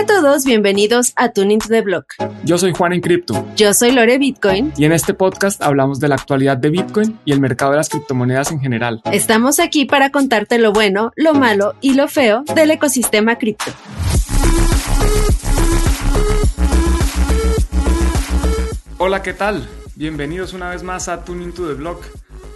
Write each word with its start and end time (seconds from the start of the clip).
Hola 0.00 0.14
a 0.14 0.22
todos, 0.22 0.46
bienvenidos 0.46 1.12
a 1.16 1.32
Tuning 1.32 1.58
to 1.58 1.68
the 1.68 1.82
Block. 1.82 2.14
Yo 2.42 2.56
soy 2.56 2.72
Juan 2.72 2.94
en 2.94 3.02
Cripto. 3.02 3.46
Yo 3.54 3.74
soy 3.74 3.90
Lore 3.90 4.16
Bitcoin. 4.16 4.72
Y 4.78 4.86
en 4.86 4.92
este 4.92 5.12
podcast 5.12 5.60
hablamos 5.60 6.00
de 6.00 6.08
la 6.08 6.14
actualidad 6.14 6.56
de 6.56 6.70
Bitcoin 6.70 7.20
y 7.26 7.32
el 7.32 7.40
mercado 7.40 7.72
de 7.72 7.76
las 7.76 7.90
criptomonedas 7.90 8.50
en 8.50 8.60
general. 8.60 9.02
Estamos 9.12 9.60
aquí 9.60 9.84
para 9.84 10.08
contarte 10.08 10.56
lo 10.56 10.72
bueno, 10.72 11.12
lo 11.16 11.34
malo 11.34 11.74
y 11.82 11.92
lo 11.92 12.08
feo 12.08 12.44
del 12.54 12.70
ecosistema 12.70 13.36
cripto. 13.36 13.70
Hola, 18.96 19.22
¿qué 19.22 19.34
tal? 19.34 19.68
Bienvenidos 19.96 20.54
una 20.54 20.70
vez 20.70 20.82
más 20.82 21.08
a 21.08 21.26
Tuning 21.26 21.52
to 21.52 21.68
the 21.68 21.74
Block. 21.74 22.06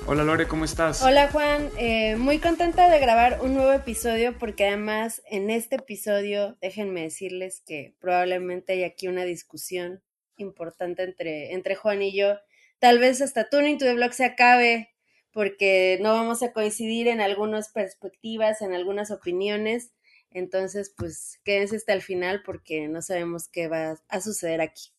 Hola 0.07 0.23
Lore, 0.23 0.47
¿cómo 0.47 0.67
estás? 0.67 1.03
Hola 1.03 1.29
Juan, 1.33 1.71
eh, 1.79 2.17
muy 2.17 2.39
contenta 2.39 2.91
de 2.91 3.01
grabar 3.01 3.41
un 3.41 3.55
nuevo 3.55 3.73
episodio 3.73 4.37
porque 4.39 4.67
además 4.67 5.23
en 5.31 5.49
este 5.49 5.77
episodio 5.77 6.59
déjenme 6.61 7.01
decirles 7.01 7.63
que 7.65 7.97
probablemente 8.01 8.75
hay 8.75 8.85
aquí 8.85 9.09
una 9.09 9.25
discusión 9.25 10.03
importante 10.37 11.05
entre, 11.05 11.55
entre 11.55 11.75
Juan 11.75 12.03
y 12.03 12.15
yo. 12.15 12.37
Tal 12.81 12.99
vez 12.99 13.23
hasta 13.23 13.49
Tuning 13.49 13.79
to 13.79 13.87
the 13.87 13.95
Block 13.95 14.13
se 14.13 14.27
acabe 14.27 14.91
porque 15.33 15.99
no 16.03 16.13
vamos 16.13 16.43
a 16.43 16.53
coincidir 16.53 17.09
en 17.09 17.23
algunas 17.23 17.71
perspectivas, 17.71 18.61
en 18.61 18.75
algunas 18.75 19.11
opiniones. 19.11 19.95
Entonces, 20.31 20.93
pues 20.95 21.41
quédense 21.45 21.77
hasta 21.77 21.95
el 21.95 22.03
final 22.03 22.43
porque 22.45 22.89
no 22.89 23.01
sabemos 23.01 23.49
qué 23.49 23.69
va 23.69 23.99
a 24.09 24.21
suceder 24.21 24.61
aquí. 24.61 24.91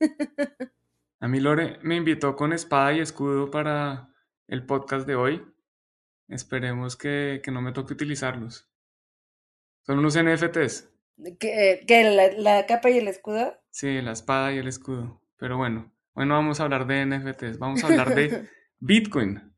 A 1.20 1.28
mí 1.28 1.40
Lore 1.40 1.78
me 1.82 1.96
invitó 1.96 2.36
con 2.36 2.52
espada 2.52 2.92
y 2.92 3.00
escudo 3.00 3.50
para 3.50 4.10
el 4.48 4.64
podcast 4.64 5.06
de 5.06 5.16
hoy. 5.16 5.44
Esperemos 6.28 6.96
que, 6.96 7.40
no 7.52 7.62
me 7.62 7.72
toque 7.72 7.92
utilizarlos. 7.92 8.68
Son 9.82 9.98
unos 9.98 10.18
NFTs. 10.18 10.90
¿Qué, 11.38 11.84
qué 11.86 12.34
la, 12.36 12.66
capa 12.66 12.90
y 12.90 12.98
el 12.98 13.08
escudo? 13.08 13.54
Sí, 13.70 14.00
la 14.02 14.12
espada 14.12 14.52
y 14.52 14.58
el 14.58 14.68
escudo. 14.68 15.22
Pero 15.36 15.56
bueno, 15.56 15.92
hoy 16.14 16.26
no 16.26 16.34
vamos 16.34 16.60
a 16.60 16.64
hablar 16.64 16.86
de 16.86 17.06
NFTs, 17.06 17.58
vamos 17.58 17.84
a 17.84 17.86
hablar 17.86 18.14
de 18.14 18.48
Bitcoin. 18.80 19.54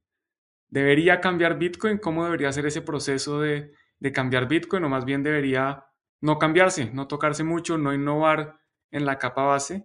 ¿Debería 0.69 1.20
cambiar 1.20 1.58
Bitcoin? 1.58 1.98
¿Cómo 1.98 2.25
debería 2.25 2.52
ser 2.52 2.67
ese 2.67 2.83
proceso 2.83 3.41
de, 3.41 3.73
de 3.98 4.12
cambiar 4.12 4.48
Bitcoin? 4.48 4.84
O 4.84 4.89
más 4.89 5.05
bien 5.05 5.23
debería 5.23 5.86
no 6.20 6.39
cambiarse, 6.39 6.91
no 6.92 7.08
tocarse 7.08 7.42
mucho, 7.42 7.78
no 7.78 7.95
innovar 7.95 8.61
en 8.91 9.06
la 9.06 9.19
capa 9.19 9.45
base. 9.45 9.84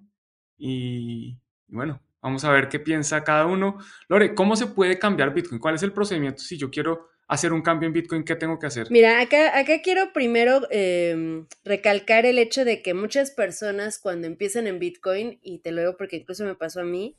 y 0.57 1.39
bueno, 1.67 2.01
Vamos 2.23 2.45
a 2.45 2.51
ver 2.51 2.69
qué 2.69 2.79
piensa 2.79 3.21
cada 3.25 3.45
uno. 3.45 3.77
Lore, 4.07 4.33
¿cómo 4.33 4.55
se 4.55 4.67
puede 4.67 4.97
cambiar 4.97 5.33
Bitcoin? 5.33 5.59
¿Cuál 5.59 5.75
es 5.75 5.83
el 5.83 5.91
procedimiento 5.91 6.41
si 6.41 6.57
yo 6.57 6.71
quiero 6.71 7.09
hacer 7.27 7.51
un 7.51 7.61
cambio 7.61 7.87
en 7.87 7.93
Bitcoin? 7.93 8.23
¿Qué 8.23 8.37
tengo 8.37 8.57
que 8.59 8.67
hacer? 8.67 8.87
Mira, 8.89 9.19
acá, 9.19 9.51
quiero 9.83 10.13
primero 10.13 10.61
em, 10.71 11.45
recalcar 11.65 12.25
el 12.25 12.39
hecho 12.39 12.63
de 12.63 12.81
que 12.81 12.93
muchas 12.93 13.31
personas 13.31 13.99
cuando 13.99 14.25
empiezan 14.25 14.67
en 14.67 14.79
Bitcoin, 14.79 15.37
y 15.43 15.59
te 15.59 15.73
lo 15.73 15.81
digo 15.81 15.97
porque 15.97 16.15
incluso 16.15 16.45
me 16.45 16.55
pasó 16.55 16.79
a 16.79 16.85
mí, 16.85 17.17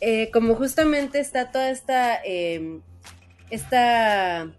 eh, 0.00 0.30
como 0.32 0.54
justamente 0.54 1.20
está 1.20 1.52
toda 1.52 1.70
esta, 1.70 2.18
em, 2.24 2.80
esta 3.50 4.50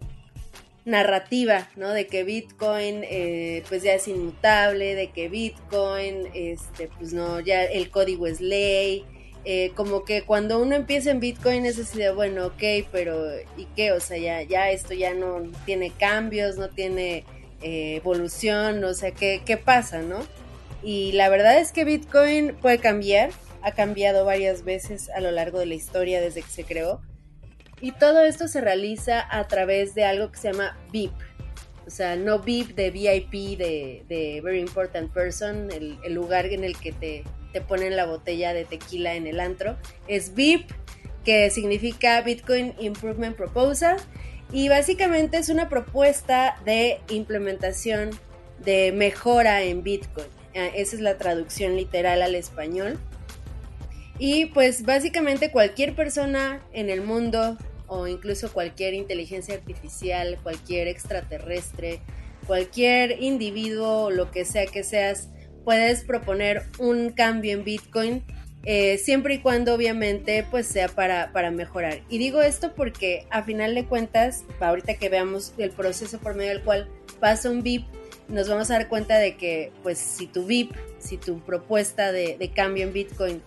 narrativa, 0.84 1.68
¿no? 1.74 1.90
De 1.90 2.06
que 2.06 2.22
Bitcoin 2.22 3.02
eh, 3.02 3.64
pues 3.68 3.82
ya 3.82 3.94
es 3.94 4.06
inmutable, 4.06 4.94
de 4.94 5.10
que 5.10 5.28
Bitcoin, 5.28 6.28
este, 6.34 6.88
pues 6.98 7.12
no, 7.12 7.40
ya 7.40 7.64
el 7.64 7.90
código 7.90 8.28
es 8.28 8.40
ley, 8.40 9.04
eh, 9.50 9.72
como 9.74 10.04
que 10.04 10.24
cuando 10.24 10.60
uno 10.60 10.74
empieza 10.74 11.10
en 11.10 11.20
Bitcoin 11.20 11.64
es 11.64 11.78
así 11.78 11.96
de, 11.96 12.12
bueno, 12.12 12.48
ok, 12.48 12.86
pero 12.92 13.34
¿y 13.56 13.64
qué? 13.74 13.92
O 13.92 14.00
sea, 14.00 14.18
ya, 14.18 14.42
ya 14.42 14.70
esto 14.70 14.92
ya 14.92 15.14
no 15.14 15.40
tiene 15.64 15.90
cambios, 15.90 16.58
no 16.58 16.68
tiene 16.68 17.24
eh, 17.62 17.96
evolución, 17.96 18.84
o 18.84 18.92
sea, 18.92 19.12
¿qué, 19.12 19.40
¿qué 19.46 19.56
pasa, 19.56 20.02
no? 20.02 20.18
Y 20.82 21.12
la 21.12 21.30
verdad 21.30 21.58
es 21.58 21.72
que 21.72 21.86
Bitcoin 21.86 22.56
puede 22.60 22.76
cambiar, 22.78 23.30
ha 23.62 23.72
cambiado 23.72 24.26
varias 24.26 24.66
veces 24.66 25.08
a 25.08 25.20
lo 25.22 25.30
largo 25.30 25.60
de 25.60 25.64
la 25.64 25.76
historia 25.76 26.20
desde 26.20 26.42
que 26.42 26.50
se 26.50 26.64
creó. 26.64 27.00
Y 27.80 27.92
todo 27.92 28.22
esto 28.24 28.48
se 28.48 28.60
realiza 28.60 29.26
a 29.34 29.48
través 29.48 29.94
de 29.94 30.04
algo 30.04 30.30
que 30.30 30.36
se 30.40 30.52
llama 30.52 30.76
VIP. 30.92 31.14
O 31.86 31.90
sea, 31.90 32.16
no 32.16 32.40
VIP 32.40 32.74
de 32.74 32.90
VIP, 32.90 33.56
de, 33.56 34.04
de 34.10 34.42
Very 34.44 34.60
Important 34.60 35.10
Person, 35.10 35.70
el, 35.70 35.98
el 36.04 36.12
lugar 36.12 36.44
en 36.44 36.64
el 36.64 36.76
que 36.76 36.92
te 36.92 37.24
te 37.52 37.60
ponen 37.60 37.96
la 37.96 38.06
botella 38.06 38.52
de 38.52 38.64
tequila 38.64 39.14
en 39.14 39.26
el 39.26 39.40
antro. 39.40 39.76
Es 40.06 40.34
VIP, 40.34 40.70
que 41.24 41.50
significa 41.50 42.20
Bitcoin 42.22 42.74
Improvement 42.78 43.36
Proposal. 43.36 43.96
Y 44.52 44.68
básicamente 44.68 45.36
es 45.36 45.48
una 45.48 45.68
propuesta 45.68 46.56
de 46.64 47.00
implementación 47.10 48.10
de 48.64 48.92
mejora 48.92 49.62
en 49.62 49.82
Bitcoin. 49.82 50.26
Ah, 50.56 50.68
esa 50.74 50.96
es 50.96 51.02
la 51.02 51.18
traducción 51.18 51.76
literal 51.76 52.22
al 52.22 52.34
español. 52.34 52.98
Y 54.18 54.46
pues 54.46 54.84
básicamente 54.84 55.50
cualquier 55.50 55.94
persona 55.94 56.60
en 56.72 56.90
el 56.90 57.02
mundo 57.02 57.56
o 57.86 58.06
incluso 58.06 58.52
cualquier 58.52 58.94
inteligencia 58.94 59.54
artificial, 59.54 60.38
cualquier 60.42 60.88
extraterrestre, 60.88 62.00
cualquier 62.46 63.22
individuo 63.22 64.10
lo 64.10 64.30
que 64.30 64.44
sea 64.44 64.66
que 64.66 64.82
seas, 64.82 65.28
puedes 65.68 66.02
proponer 66.02 66.62
un 66.78 67.10
cambio 67.10 67.52
en 67.52 67.62
Bitcoin 67.62 68.22
eh, 68.64 68.96
siempre 68.96 69.34
y 69.34 69.38
cuando 69.40 69.74
obviamente 69.74 70.42
pues 70.50 70.66
sea 70.66 70.88
para, 70.88 71.30
para, 71.34 71.50
mejorar. 71.50 72.00
Y 72.08 72.16
digo 72.16 72.40
esto 72.40 72.74
porque 72.74 73.26
a 73.28 73.42
final 73.42 73.74
de 73.74 73.84
cuentas, 73.84 74.44
ahorita 74.60 74.94
que 74.94 75.10
veamos 75.10 75.52
el 75.58 75.70
proceso 75.70 76.20
por 76.20 76.34
medio 76.34 76.52
del 76.52 76.62
cual 76.62 76.88
pasa 77.20 77.50
un 77.50 77.62
VIP, 77.62 77.84
nos 78.28 78.48
vamos 78.48 78.70
a 78.70 78.78
dar 78.78 78.88
cuenta 78.88 79.18
de 79.18 79.36
que 79.36 79.70
pues 79.82 79.98
si 79.98 80.26
tu 80.26 80.46
VIP, 80.46 80.72
si 80.98 81.18
tu 81.18 81.38
propuesta 81.40 82.12
de, 82.12 82.50
cambio 82.56 82.84
en 82.84 82.94
Bitcoin 82.94 83.42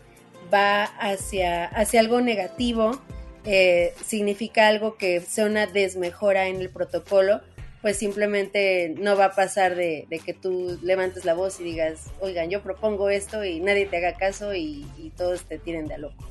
va 0.53 0.83
hacia, 0.83 1.65
hacia 1.65 2.01
algo 2.01 2.21
negativo, 2.21 3.01
eh, 3.45 3.95
significa 4.05 4.67
algo 4.67 4.95
que 4.95 5.21
sea 5.21 5.47
una 5.47 5.65
desmejora 5.65 6.49
en 6.49 6.61
el 6.61 6.69
protocolo, 6.69 7.41
pues 7.81 7.97
simplemente 7.97 8.95
no 8.99 9.17
va 9.17 9.25
a 9.25 9.31
pasar 9.31 9.75
de, 9.75 10.07
que 10.23 10.33
tú 10.33 10.79
levantes 10.83 11.25
la 11.25 11.33
voz 11.33 11.59
y 11.59 11.63
digas, 11.63 12.11
oigan, 12.19 12.49
yo 12.49 12.61
propongo 12.61 13.09
esto 13.09 13.43
y 13.43 13.59
nadie 13.59 13.87
te 13.87 13.97
haga 13.97 14.17
caso 14.17 14.53
y, 14.53 14.85
todos 15.17 15.43
te 15.43 15.57
tiren 15.57 15.87
de 15.87 15.95
a 15.95 15.97
loco. 15.97 16.23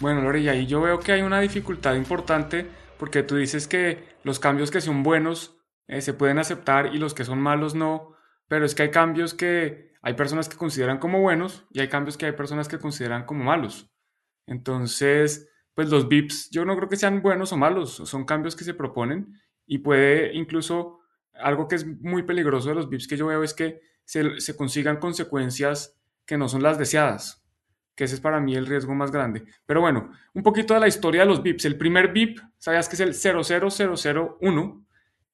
Bueno, 0.00 0.20
Lore, 0.20 0.40
y 0.40 0.48
ahí 0.48 0.66
yo 0.66 0.80
veo 0.82 1.00
que 1.00 1.12
hay 1.12 1.22
una 1.22 1.40
dificultad 1.40 1.94
importante 1.94 2.66
porque 2.98 3.22
tú 3.22 3.36
dices 3.36 3.66
que 3.66 4.04
los 4.24 4.38
cambios 4.38 4.70
que 4.70 4.80
son 4.80 5.02
buenos 5.02 5.58
eh, 5.88 6.00
se 6.02 6.12
pueden 6.12 6.38
aceptar 6.38 6.94
y 6.94 6.98
los 6.98 7.14
que 7.14 7.24
son 7.24 7.40
malos 7.40 7.74
no, 7.74 8.14
pero 8.46 8.66
es 8.66 8.74
que 8.74 8.84
hay 8.84 8.90
cambios 8.90 9.34
que 9.34 9.92
hay 10.02 10.14
personas 10.14 10.48
que 10.48 10.56
consideran 10.56 10.98
como 10.98 11.20
buenos 11.20 11.66
y 11.70 11.80
hay 11.80 11.88
cambios 11.88 12.16
que 12.16 12.26
hay 12.26 12.32
personas 12.32 12.68
que 12.68 12.78
consideran 12.78 13.24
como 13.24 13.44
malos. 13.44 13.90
Entonces, 14.46 15.48
pues 15.74 15.88
los 15.90 16.08
VIPs 16.08 16.50
yo 16.50 16.64
no 16.64 16.76
creo 16.76 16.88
que 16.88 16.96
sean 16.96 17.22
buenos 17.22 17.52
o 17.52 17.56
malos, 17.56 17.94
son 18.04 18.24
cambios 18.24 18.54
que 18.54 18.64
se 18.64 18.74
proponen 18.74 19.40
y 19.66 19.78
puede 19.78 20.34
incluso, 20.34 21.00
algo 21.34 21.68
que 21.68 21.76
es 21.76 21.86
muy 21.86 22.22
peligroso 22.22 22.68
de 22.68 22.74
los 22.74 22.88
VIPs 22.88 23.08
que 23.08 23.16
yo 23.16 23.26
veo 23.26 23.42
es 23.42 23.54
que 23.54 23.80
se, 24.04 24.56
consigan 24.56 24.98
consecuencias 24.98 25.96
que 26.24 26.38
no 26.38 26.48
son 26.48 26.62
las 26.62 26.78
deseadas, 26.78 27.44
que 27.94 28.04
ese 28.04 28.14
es 28.14 28.20
para 28.20 28.40
mí 28.40 28.54
el 28.54 28.66
riesgo 28.66 28.94
más 28.94 29.10
grande. 29.10 29.44
Pero 29.66 29.80
bueno, 29.80 30.12
un 30.34 30.42
poquito 30.42 30.74
de 30.74 30.80
la 30.80 30.88
historia 30.88 31.22
de 31.22 31.26
los 31.26 31.42
VIPs. 31.42 31.64
El 31.64 31.76
primer 31.76 32.12
VIP, 32.12 32.38
¿sabías 32.58 32.88
que 32.88 32.94
es 32.94 33.00
el 33.00 33.14
00001? 33.14 34.86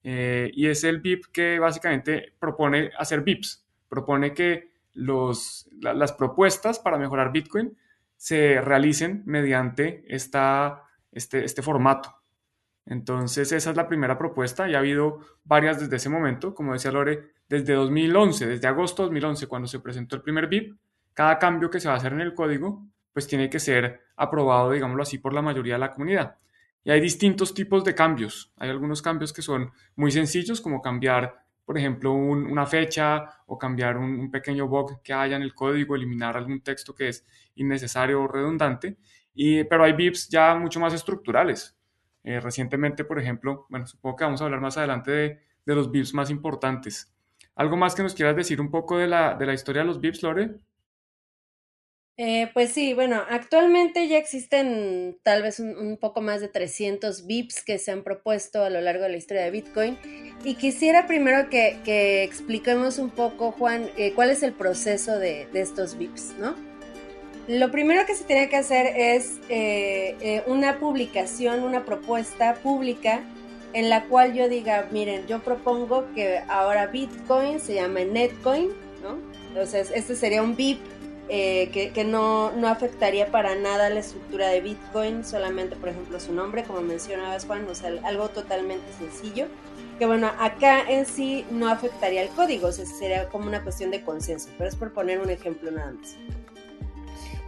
Eh, 0.05 0.51
y 0.55 0.67
es 0.67 0.83
el 0.85 1.01
VIP 1.01 1.27
que 1.33 1.59
básicamente 1.59 2.35
propone 2.39 2.91
hacer 2.99 3.21
VIPs, 3.21 3.65
propone 3.89 4.35
que 4.35 4.73
los, 4.95 5.69
las 5.81 6.13
propuestas 6.13 6.79
para 6.79 6.99
mejorar 6.99 7.33
Bitcoin 7.33 7.77
se 8.17 8.61
realicen 8.61 9.23
mediante 9.27 10.05
esta, 10.09 10.85
este, 11.11 11.45
este 11.45 11.63
formato. 11.63 12.22
Entonces, 12.87 13.53
esa 13.53 13.71
es 13.71 13.77
la 13.77 13.89
primera 13.89 14.19
propuesta 14.19 14.69
y 14.69 14.75
ha 14.75 14.79
habido 14.79 15.21
varias 15.45 15.79
desde 15.81 15.97
ese 15.97 16.09
momento, 16.09 16.55
como 16.55 16.73
decía 16.73 16.91
Lore, 16.91 17.33
desde 17.49 17.75
2011, 17.75 18.47
desde 18.47 18.67
agosto 18.67 19.03
de 19.03 19.07
2011, 19.07 19.47
cuando 19.47 19.69
se 19.69 19.81
presentó 19.81 20.17
el 20.17 20.23
primer 20.23 20.49
BIP, 20.49 20.77
cada 21.15 21.39
cambio 21.39 21.71
que 21.71 21.81
se 21.81 21.89
va 21.89 21.95
a 21.95 21.97
hacer 21.99 22.13
en 22.13 22.21
el 22.21 22.35
código, 22.35 22.87
pues 23.13 23.27
tiene 23.27 23.51
que 23.51 23.61
ser 23.61 24.01
aprobado, 24.17 24.71
digámoslo 24.71 25.03
así, 25.03 25.19
por 25.19 25.35
la 25.35 25.43
mayoría 25.43 25.75
de 25.75 25.81
la 25.81 25.93
comunidad. 25.93 26.37
Y 26.85 26.91
hay 26.91 27.01
distintos 27.01 27.55
tipos 27.55 27.85
de 27.85 27.95
cambios. 27.95 28.53
Hay 28.57 28.71
algunos 28.71 29.03
cambios 29.03 29.33
que 29.33 29.43
son 29.43 29.71
muy 29.95 30.11
sencillos, 30.11 30.61
como 30.61 30.83
cambiar, 30.83 31.45
por 31.65 31.79
ejemplo, 31.79 32.13
una 32.13 32.67
fecha 32.67 33.25
o 33.47 33.59
cambiar 33.59 33.99
un, 33.99 34.31
pequeño 34.31 34.67
bug 34.67 35.01
que 35.03 35.13
haya 35.13 35.37
en 35.37 35.43
el 35.43 35.55
código, 35.55 35.95
eliminar 35.95 36.37
algún 36.37 36.61
texto 36.63 36.95
que 36.95 37.09
es 37.09 37.25
innecesario 37.55 38.23
o 38.23 38.29
redundante. 38.29 38.97
Y, 39.35 39.65
pero 39.65 39.85
hay 39.85 39.93
VIPs 39.93 40.29
ya 40.29 40.55
mucho 40.55 40.81
más 40.81 40.93
estructurales, 40.93 41.77
eh, 42.25 42.41
recientemente, 42.41 43.05
por 43.05 43.19
ejemplo, 43.19 43.67
bueno, 43.69 43.87
supongo 43.87 44.17
que 44.17 44.25
vamos 44.25 44.41
a 44.41 44.45
hablar 44.45 44.61
más 44.61 44.77
adelante 44.79 45.11
de, 45.11 45.41
de, 45.65 45.75
los 45.75 45.91
VIPs 45.91 46.15
más 46.15 46.31
importantes. 46.31 47.13
¿Algo 47.55 47.77
más 47.77 47.95
que 47.95 48.03
nos 48.03 48.15
quieras 48.15 48.37
decir 48.37 48.61
un 48.61 48.71
poco 48.71 48.99
de 48.99 49.09
la, 49.09 49.35
de 49.35 49.47
la 49.47 49.55
historia 49.55 49.83
de 49.83 49.89
los 49.89 50.01
VIPs, 50.01 50.23
Lore? 50.23 50.51
Eh, 52.19 52.51
pues 52.53 52.71
sí, 52.71 52.93
bueno, 52.93 53.23
actualmente 53.31 54.07
ya 54.07 54.19
existen 54.19 55.19
tal 55.23 55.43
vez 55.43 55.59
un, 55.61 55.97
poco 55.97 56.21
más 56.21 56.41
de 56.41 56.49
300 56.49 57.27
VIPs 57.27 57.65
que 57.65 57.79
se 57.79 57.91
han 57.91 58.05
propuesto 58.05 58.63
a 58.63 58.71
lo 58.71 58.81
largo 58.81 59.05
de 59.05 59.11
la 59.11 59.17
historia 59.17 59.45
de 59.45 59.51
Bitcoin. 59.51 59.99
Y 60.45 60.57
quisiera 60.57 61.07
primero 61.07 61.49
que, 61.49 62.23
expliquemos 62.23 62.99
un 62.99 63.11
poco, 63.11 63.53
Juan, 63.53 63.89
eh, 63.97 64.13
cuál 64.15 64.31
es 64.31 64.43
el 64.43 64.53
proceso 64.53 65.19
de, 65.19 65.49
estos 65.55 65.97
VIPs, 65.97 66.35
¿no? 66.39 66.55
Lo 67.49 67.71
primero 67.71 68.07
que 68.07 68.15
se 68.15 68.25
tiene 68.25 68.49
que 68.49 68.57
hacer 68.57 68.87
es 68.97 69.39
eh, 69.49 70.43
una 70.47 70.79
publicación, 70.79 71.63
una 71.65 71.85
propuesta 71.85 72.55
pública 72.55 73.23
en 73.73 73.91
la 73.91 74.05
cual 74.05 74.35
yo 74.35 74.49
diga, 74.49 74.87
miren, 74.91 75.27
yo 75.27 75.41
propongo 75.41 76.07
que 76.15 76.41
ahora 76.49 76.87
Bitcoin 76.87 77.59
se 77.59 77.75
llame 77.75 78.05
Netcoin, 78.05 78.69
¿no? 79.03 79.17
Entonces, 79.49 79.91
este 79.95 80.15
sería 80.15 80.43
un 80.43 80.57
VIP 80.57 80.81
eh, 81.29 81.71
que, 81.95 82.05
no, 82.05 82.53
afectaría 82.67 83.27
para 83.29 83.55
nada 83.55 83.89
la 83.89 84.01
estructura 84.01 84.49
de 84.49 84.61
Bitcoin, 84.61 85.25
solamente 85.25 85.77
por 85.77 85.89
ejemplo 85.89 86.21
su 86.21 86.33
nombre, 86.33 86.65
como 86.65 86.83
mencionabas 86.83 87.47
Juan, 87.47 87.67
o 87.69 87.75
sea, 87.75 87.91
algo 88.05 88.29
totalmente 88.29 88.85
sencillo, 88.99 89.47
que 89.99 90.05
bueno, 90.05 90.31
acá 90.39 90.83
en 90.89 91.07
sí 91.07 91.47
no 91.51 91.69
afectaría 91.69 92.23
el 92.23 92.29
código, 92.31 92.69
o 92.69 92.73
sea, 92.73 92.85
sería 92.85 93.29
como 93.29 93.47
una 93.47 93.63
cuestión 93.63 93.91
de 93.91 94.03
consenso, 94.03 94.51
pero 94.59 94.69
es 94.69 94.77
por 94.77 94.93
poner 94.93 95.21
un 95.21 95.31
ejemplo 95.31 95.71
nada 95.71 95.93
más. 95.93 96.17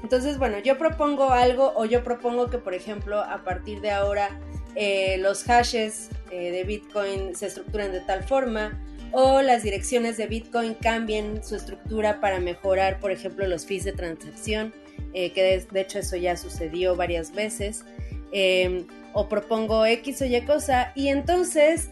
Entonces, 0.04 0.36
bueno, 0.36 0.58
yo 0.58 0.76
propongo 0.76 1.30
algo 1.30 1.72
o 1.76 1.86
yo 1.86 2.04
propongo 2.04 2.50
que, 2.50 2.58
por 2.58 2.74
ejemplo, 2.74 3.20
a 3.20 3.42
partir 3.42 3.80
de 3.80 3.90
ahora 3.90 4.38
eh, 4.74 5.16
los 5.16 5.44
hashes 5.44 6.10
eh, 6.30 6.50
de 6.50 6.62
Bitcoin 6.64 7.34
se 7.34 7.46
estructuran 7.46 7.90
de 7.90 8.00
tal 8.00 8.22
forma 8.22 8.78
o 9.12 9.40
las 9.40 9.62
direcciones 9.62 10.18
de 10.18 10.26
Bitcoin 10.26 10.74
cambien 10.74 11.42
su 11.42 11.56
estructura 11.56 12.20
para 12.20 12.38
mejorar, 12.38 13.00
por 13.00 13.12
ejemplo, 13.12 13.46
los 13.46 13.64
fees 13.64 13.84
de 13.84 13.92
transacción, 13.92 14.74
eh, 15.14 15.32
que 15.32 15.64
de, 15.72 15.80
hecho 15.80 16.00
eso 16.00 16.16
ya 16.16 16.36
sucedió 16.36 16.96
varias 16.96 17.32
veces, 17.32 17.86
em, 18.30 18.86
o 19.14 19.26
propongo 19.26 19.86
X 19.86 20.20
o 20.20 20.26
Y 20.26 20.38
cosa, 20.42 20.92
y 20.94 21.08
entonces 21.08 21.88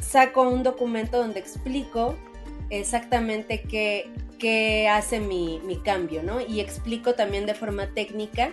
saco 0.00 0.42
un 0.42 0.64
documento 0.64 1.18
donde 1.18 1.38
explico 1.38 2.16
exactamente 2.70 3.62
qué, 3.62 4.10
qué 4.42 4.88
hace 4.88 5.20
mi, 5.20 5.60
mi, 5.64 5.76
cambio, 5.76 6.24
¿no? 6.24 6.40
Y 6.40 6.58
explico 6.58 7.14
también 7.14 7.46
de 7.46 7.54
forma 7.54 7.94
técnica 7.94 8.52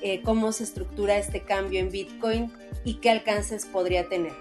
eh, 0.00 0.22
cómo 0.22 0.52
se 0.52 0.64
estructura 0.64 1.18
este 1.18 1.42
cambio 1.42 1.80
en 1.80 1.90
Bitcoin 1.90 2.50
y 2.82 2.94
qué 2.94 3.10
alcances 3.10 3.66
podría 3.66 4.08
tener. 4.08 4.32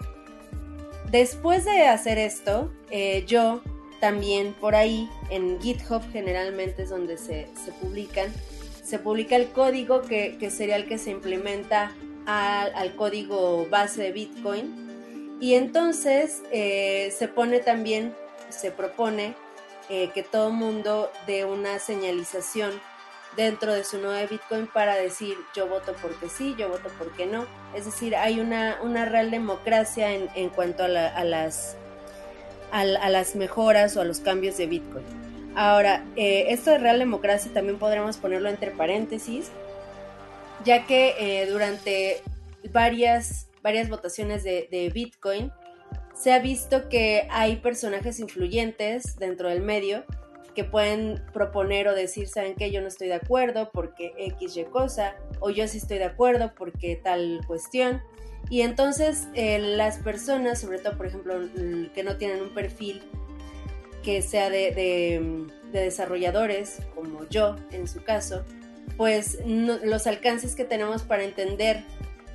Después 1.11 1.65
de 1.65 1.87
hacer 1.87 2.17
esto, 2.17 2.71
eh, 2.89 3.25
yo 3.27 3.61
también 3.99 4.53
por 4.53 4.75
ahí 4.75 5.09
en 5.29 5.59
GitHub 5.59 6.01
generalmente 6.13 6.83
es 6.83 6.89
donde 6.89 7.17
se, 7.17 7.49
publican, 7.81 8.31
se 8.81 8.97
publica 8.97 9.35
el 9.35 9.49
código 9.49 10.03
que, 10.03 10.37
sería 10.49 10.77
el 10.77 10.87
que 10.87 10.97
se 10.97 11.11
implementa 11.11 11.91
al, 12.25 12.95
código 12.95 13.67
base 13.69 14.03
de 14.03 14.11
Bitcoin 14.13 15.37
y 15.41 15.55
entonces 15.55 16.43
eh, 16.53 17.13
se 17.17 17.27
pone 17.27 17.59
también, 17.59 18.13
se 18.49 18.71
propone 18.71 19.35
eh, 19.89 20.11
que 20.13 20.23
todo 20.23 20.51
mundo 20.51 21.11
dé 21.25 21.45
una 21.45 21.79
señalización 21.79 22.71
dentro 23.37 23.73
de 23.73 23.83
su 23.83 23.99
nodo 23.99 24.13
de 24.13 24.27
Bitcoin 24.27 24.67
para 24.67 24.95
decir 24.95 25.37
yo 25.55 25.67
voto 25.67 25.95
porque 26.01 26.27
sí, 26.27 26.55
yo 26.57 26.67
voto 26.67 26.89
porque 26.97 27.25
no. 27.25 27.45
Es 27.73 27.85
decir, 27.85 28.15
hay 28.15 28.39
una, 28.39 28.79
una 28.81 29.05
real 29.05 29.31
democracia 29.31 30.13
en, 30.13 30.27
en 30.35 30.49
cuanto 30.49 30.83
a, 30.83 30.87
las, 30.87 31.77
a, 32.71 32.83
las 32.83 33.35
mejoras 33.35 33.95
o 33.95 34.01
a 34.01 34.05
los 34.05 34.19
cambios 34.19 34.57
de 34.57 34.67
Bitcoin. 34.67 35.05
Ahora, 35.55 36.03
eh, 36.15 36.47
esto 36.49 36.71
de 36.71 36.79
real 36.79 36.99
democracia 36.99 37.51
también 37.53 37.79
podríamos 37.79 38.17
ponerlo 38.17 38.49
entre 38.49 38.71
paréntesis, 38.71 39.51
ya 40.65 40.85
que 40.85 41.15
eh, 41.17 41.45
durante 41.45 42.21
varias, 42.71 43.47
varias 43.61 43.89
votaciones 43.89 44.43
de, 44.43 44.67
de 44.69 44.89
Bitcoin 44.89 45.51
se 46.17 46.33
ha 46.33 46.39
visto 46.39 46.89
que 46.89 47.27
hay 47.29 47.57
personajes 47.57 48.19
influyentes 48.19 49.17
dentro 49.17 49.49
del 49.49 49.61
medio 49.61 50.03
que 50.55 50.63
pueden 50.63 51.23
proponer 51.33 51.87
o 51.87 51.93
decir, 51.93 52.27
¿saben 52.27 52.55
qué? 52.55 52.71
Yo 52.71 52.81
no 52.81 52.87
estoy 52.87 53.07
de 53.07 53.13
acuerdo 53.13 53.69
porque 53.71 54.13
X, 54.17 54.57
Y 54.57 54.63
cosa, 54.65 55.15
o 55.39 55.51
yo 55.51 55.67
sí 55.67 55.77
estoy 55.77 55.99
de 55.99 56.05
acuerdo 56.05 56.53
porque 56.57 56.95
tal 56.95 57.41
cuestión. 57.45 58.01
Y 58.49 58.61
entonces 58.61 59.27
eh, 59.35 59.59
las 59.59 59.99
personas, 59.99 60.59
sobre 60.59 60.79
todo, 60.79 60.97
por 60.97 61.05
ejemplo, 61.05 61.35
que 61.93 62.03
no 62.03 62.17
tienen 62.17 62.41
un 62.41 62.49
perfil 62.49 63.03
que 64.01 64.23
sea 64.23 64.49
de, 64.49 65.45
desarrolladores, 65.71 66.79
como 66.95 67.27
yo 67.29 67.55
en 67.71 67.87
su 67.87 68.03
caso, 68.03 68.43
pues 68.95 69.37
los 69.45 70.07
alcances 70.07 70.55
que 70.55 70.63
tenemos 70.63 71.03
para 71.03 71.23
entender 71.23 71.83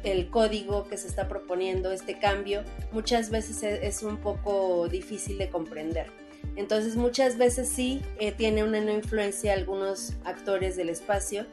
el 0.02 0.30
código 0.30 0.88
que 0.88 0.96
se 0.96 1.08
está 1.08 1.28
proponiendo, 1.28 1.92
este 1.92 2.18
cambio, 2.18 2.64
muchas 2.92 3.30
veces 3.30 3.62
e, 3.62 3.86
es 3.86 4.02
un 4.02 4.18
poco 4.18 4.88
difícil 4.88 5.38
de 5.38 5.48
comprender. 5.48 6.10
Entonces 6.56 6.96
muchas 6.96 7.38
veces 7.38 7.68
sí 7.68 8.02
eh, 8.18 8.32
tiene 8.32 8.64
una 8.64 8.80
no 8.80 8.92
influencia 8.92 9.52
algunos 9.52 10.14
actores 10.24 10.76
del 10.76 10.90
espacio 10.90 11.46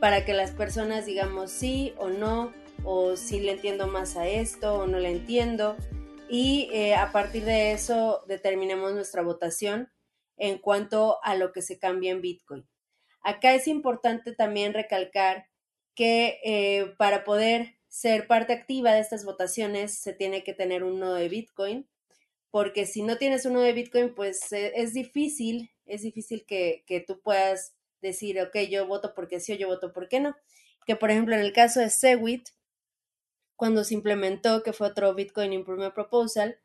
para 0.00 0.24
que 0.24 0.34
las 0.34 0.50
personas 0.50 1.06
digamos 1.06 1.50
sí 1.50 1.94
o 1.96 2.08
no, 2.08 2.52
o 2.84 3.16
si 3.16 3.40
le 3.40 3.52
entiendo 3.52 3.86
más 3.86 4.16
a 4.16 4.26
esto 4.26 4.74
o 4.74 4.86
no 4.86 4.98
le 4.98 5.10
entiendo. 5.10 5.76
Y 6.28 6.68
eh, 6.72 6.94
a 6.94 7.12
partir 7.12 7.44
de 7.44 7.72
eso 7.72 8.24
determinemos 8.26 8.92
nuestra 8.94 9.22
votación 9.22 9.90
en 10.36 10.58
cuanto 10.58 11.22
a 11.22 11.36
lo 11.36 11.52
que 11.52 11.62
se 11.62 11.78
cambia 11.78 12.10
en 12.10 12.20
Bitcoin. 12.20 12.66
Acá 13.22 13.54
es 13.54 13.68
importante 13.68 14.34
también 14.34 14.74
recalcar 14.74 15.46
que 15.94 16.40
eh, 16.42 16.94
para 16.98 17.22
poder 17.22 17.76
ser 17.92 18.26
parte 18.26 18.54
activa 18.54 18.94
de 18.94 19.00
estas 19.00 19.22
votaciones 19.26 19.98
se 19.98 20.14
tiene 20.14 20.42
que 20.44 20.54
tener 20.54 20.82
un 20.82 20.98
nodo 20.98 21.16
de 21.16 21.28
Bitcoin 21.28 21.86
porque 22.50 22.86
si 22.86 23.02
no 23.02 23.18
tienes 23.18 23.44
uno 23.44 23.60
de 23.60 23.74
Bitcoin, 23.74 24.14
pues 24.14 24.50
eh, 24.52 24.72
es 24.76 24.94
difícil, 24.94 25.70
es 25.84 26.00
difícil 26.02 26.46
que, 26.46 27.04
tú 27.06 27.20
puedas 27.20 27.74
decir, 28.00 28.40
ok, 28.40 28.56
yo 28.70 28.86
voto 28.86 29.12
porque 29.14 29.40
sí 29.40 29.52
o 29.52 29.56
yo 29.56 29.68
voto 29.68 29.92
porque 29.92 30.20
no. 30.20 30.34
Que 30.86 30.96
por 30.96 31.10
ejemplo 31.10 31.34
en 31.34 31.42
el 31.42 31.52
caso 31.52 31.80
de 31.80 31.90
Segwit, 31.90 32.48
cuando 33.56 33.84
se 33.84 33.94
implementó, 33.94 34.62
que 34.62 34.72
fue 34.72 34.88
otro 34.88 35.14
Bitcoin 35.14 35.52
Improvement 35.52 35.94
Proposal, 35.94 36.58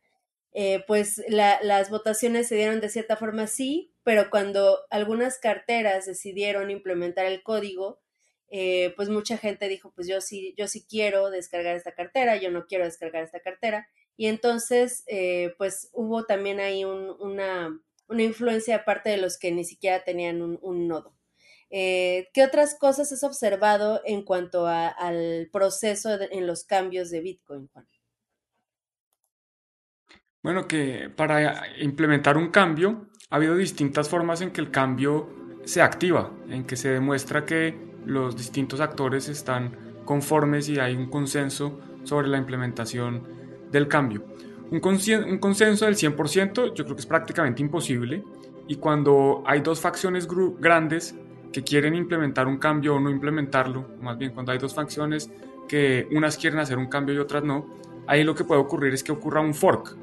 eh, 0.54 0.84
pues 0.88 1.22
las 1.28 1.90
votaciones 1.90 2.48
se 2.48 2.56
dieron 2.56 2.80
de 2.80 2.90
cierta 2.90 3.18
forma 3.18 3.48
sí, 3.48 3.94
pero 4.04 4.30
cuando 4.30 4.80
algunas 4.90 5.38
carteras 5.40 6.06
decidieron 6.06 6.72
implementar 6.72 7.26
el 7.26 7.44
código, 7.44 8.02
eh, 8.50 8.94
pues 8.96 9.10
mucha 9.10 9.38
gente 9.38 9.68
dijo, 9.68 9.92
pues 9.94 10.08
yo 10.08 10.22
sí, 10.22 10.54
yo 10.58 10.68
sí 10.68 10.86
quiero 10.88 11.30
descargar 11.30 11.76
esta 11.76 11.94
cartera, 11.94 12.38
yo 12.38 12.50
no 12.50 12.66
quiero 12.66 12.86
descargar 12.86 13.24
esta 13.24 13.42
cartera, 13.42 13.88
y 14.16 14.28
entonces, 14.28 15.04
eh, 15.08 15.54
pues 15.58 15.90
hubo 15.94 16.26
también 16.26 16.60
ahí 16.60 16.84
una, 16.84 17.80
influencia 18.10 18.78
aparte 18.78 19.10
de 19.10 19.18
los 19.18 19.38
que 19.38 19.52
ni 19.52 19.64
siquiera 19.64 20.04
tenían 20.04 20.42
un, 20.42 20.88
nodo. 20.88 21.14
Eh, 21.70 22.30
¿Qué 22.34 22.44
otras 22.44 22.76
cosas 22.80 23.12
has 23.12 23.24
observado 23.24 24.02
en 24.06 24.24
cuanto 24.24 24.66
al 24.66 25.50
proceso 25.52 26.18
en 26.20 26.48
los 26.48 26.64
cambios 26.64 27.12
de 27.12 27.22
Bitcoin, 27.22 27.68
Juan? 27.68 27.88
Bueno, 30.42 30.68
que 30.68 31.12
para 31.16 31.68
implementar 31.80 32.38
un 32.38 32.50
cambio 32.50 33.10
ha 33.30 33.36
habido 33.36 33.56
distintas 33.56 34.08
formas 34.08 34.42
en 34.42 34.52
que 34.52 34.62
el 34.62 34.72
cambio 34.72 35.30
se 35.66 35.82
activa, 35.82 36.34
en 36.48 36.66
que 36.66 36.78
se 36.78 36.90
demuestra 36.90 37.46
que 37.46 37.76
los 38.08 38.36
distintos 38.36 38.80
actores 38.80 39.28
están 39.28 39.72
conformes 40.06 40.70
y 40.70 40.80
hay 40.80 40.96
un 40.96 41.10
consenso 41.10 41.80
sobre 42.04 42.28
la 42.28 42.38
implementación 42.38 43.22
del 43.72 43.88
cambio. 43.88 44.24
Un, 44.72 44.82
un 44.82 45.38
consenso 45.38 45.86
del 45.86 45.96
100% 45.96 46.74
yo 46.74 46.84
creo 46.84 46.96
que 46.96 47.02
es 47.02 47.06
prácticamente 47.06 47.62
imposible 47.62 48.24
y 48.68 48.76
cuando 48.76 49.44
hay 49.46 49.62
dos 49.62 49.80
facciones 49.80 50.28
grandes 50.60 51.16
que 51.52 51.64
quieren 51.64 51.96
implementar 51.96 52.48
un 52.48 52.58
cambio 52.58 52.96
o 52.96 53.00
no 53.00 53.10
implementarlo, 53.10 53.88
más 54.02 54.18
bien 54.18 54.32
cuando 54.32 54.52
hay 54.52 54.58
dos 54.58 54.74
facciones 54.74 55.30
que 55.68 56.08
unas 56.12 56.38
quieren 56.38 56.60
hacer 56.60 56.78
un 56.78 56.88
cambio 56.88 57.16
y 57.16 57.18
otras 57.18 57.44
no, 57.44 57.66
ahí 58.08 58.24
lo 58.24 58.36
que 58.36 58.44
puede 58.44 58.62
ocurrir 58.62 58.94
es 58.94 59.04
que 59.04 59.12
ocurra 59.12 59.42
un 59.42 59.54
fork. 59.54 59.98